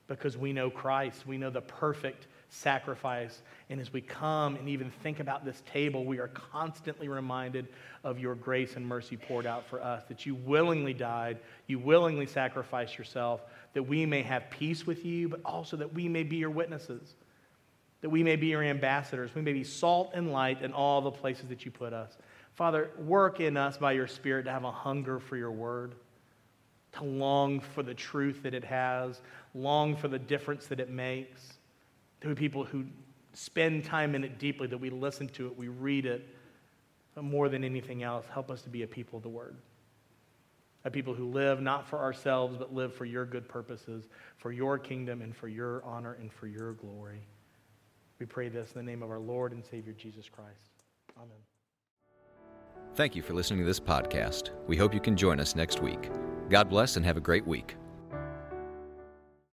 because 0.07 0.37
we 0.37 0.53
know 0.53 0.69
Christ. 0.69 1.25
We 1.25 1.39
know 1.39 1.49
the 1.49 1.61
perfect 1.61 2.27
sacrifice. 2.49 3.41
And 3.69 3.79
as 3.79 3.93
we 3.93 4.01
come 4.01 4.55
and 4.55 4.67
even 4.67 4.89
think 5.03 5.19
about 5.19 5.45
this 5.45 5.61
table, 5.71 6.03
we 6.03 6.19
are 6.19 6.27
constantly 6.29 7.07
reminded 7.07 7.67
of 8.03 8.19
your 8.19 8.35
grace 8.35 8.75
and 8.75 8.85
mercy 8.85 9.17
poured 9.17 9.45
out 9.45 9.67
for 9.67 9.81
us, 9.81 10.03
that 10.09 10.25
you 10.25 10.35
willingly 10.35 10.93
died, 10.93 11.39
you 11.67 11.79
willingly 11.79 12.25
sacrificed 12.25 12.97
yourself, 12.97 13.41
that 13.73 13.83
we 13.83 14.05
may 14.05 14.23
have 14.23 14.49
peace 14.49 14.87
with 14.87 15.05
you, 15.05 15.29
but 15.29 15.41
also 15.45 15.77
that 15.77 15.93
we 15.93 16.09
may 16.09 16.23
be 16.23 16.37
your 16.37 16.49
witnesses, 16.49 17.15
that 18.01 18.09
we 18.09 18.23
may 18.23 18.35
be 18.35 18.47
your 18.47 18.63
ambassadors, 18.63 19.33
we 19.35 19.41
may 19.41 19.53
be 19.53 19.63
salt 19.63 20.11
and 20.13 20.31
light 20.31 20.61
in 20.61 20.73
all 20.73 21.01
the 21.01 21.11
places 21.11 21.49
that 21.49 21.65
you 21.65 21.71
put 21.71 21.93
us. 21.93 22.17
Father, 22.55 22.89
work 22.97 23.39
in 23.39 23.55
us 23.55 23.77
by 23.77 23.91
your 23.91 24.07
Spirit 24.07 24.43
to 24.43 24.51
have 24.51 24.63
a 24.63 24.71
hunger 24.71 25.19
for 25.19 25.37
your 25.37 25.51
word, 25.51 25.95
to 26.93 27.03
long 27.03 27.59
for 27.59 27.83
the 27.83 27.93
truth 27.93 28.41
that 28.43 28.55
it 28.55 28.63
has, 28.63 29.21
long 29.53 29.95
for 29.95 30.07
the 30.07 30.17
difference 30.17 30.65
that 30.65 30.79
it 30.79 30.89
makes 30.89 31.58
to 32.21 32.27
be 32.27 32.35
people 32.35 32.63
who 32.63 32.85
spend 33.33 33.85
time 33.85 34.15
in 34.15 34.23
it 34.23 34.39
deeply, 34.39 34.67
that 34.67 34.77
we 34.77 34.89
listen 34.89 35.27
to 35.29 35.47
it, 35.47 35.57
we 35.57 35.67
read 35.67 36.05
it. 36.05 36.27
But 37.15 37.23
more 37.23 37.49
than 37.49 37.63
anything 37.63 38.03
else, 38.03 38.25
help 38.31 38.51
us 38.51 38.61
to 38.63 38.69
be 38.69 38.83
a 38.83 38.87
people 38.87 39.17
of 39.17 39.23
the 39.23 39.29
Word. 39.29 39.57
A 40.85 40.91
people 40.91 41.13
who 41.13 41.29
live 41.29 41.61
not 41.61 41.87
for 41.87 41.99
ourselves, 41.99 42.57
but 42.57 42.73
live 42.73 42.93
for 42.93 43.05
your 43.05 43.25
good 43.25 43.47
purposes, 43.49 44.07
for 44.37 44.51
your 44.51 44.77
kingdom, 44.77 45.21
and 45.21 45.35
for 45.35 45.47
your 45.47 45.83
honor 45.83 46.13
and 46.13 46.31
for 46.31 46.47
your 46.47 46.73
glory. 46.73 47.21
We 48.19 48.25
pray 48.25 48.49
this 48.49 48.71
in 48.71 48.85
the 48.85 48.89
name 48.89 49.03
of 49.03 49.09
our 49.09 49.19
Lord 49.19 49.51
and 49.51 49.63
Savior 49.65 49.93
Jesus 49.93 50.29
Christ. 50.29 50.71
Amen. 51.17 51.37
Thank 52.95 53.15
you 53.15 53.21
for 53.21 53.33
listening 53.33 53.59
to 53.59 53.65
this 53.65 53.79
podcast. 53.79 54.51
We 54.67 54.77
hope 54.77 54.93
you 54.93 54.99
can 54.99 55.15
join 55.15 55.39
us 55.39 55.55
next 55.55 55.81
week. 55.81 56.09
God 56.49 56.69
bless 56.69 56.95
and 56.95 57.05
have 57.05 57.17
a 57.17 57.21
great 57.21 57.45
week. 57.45 57.75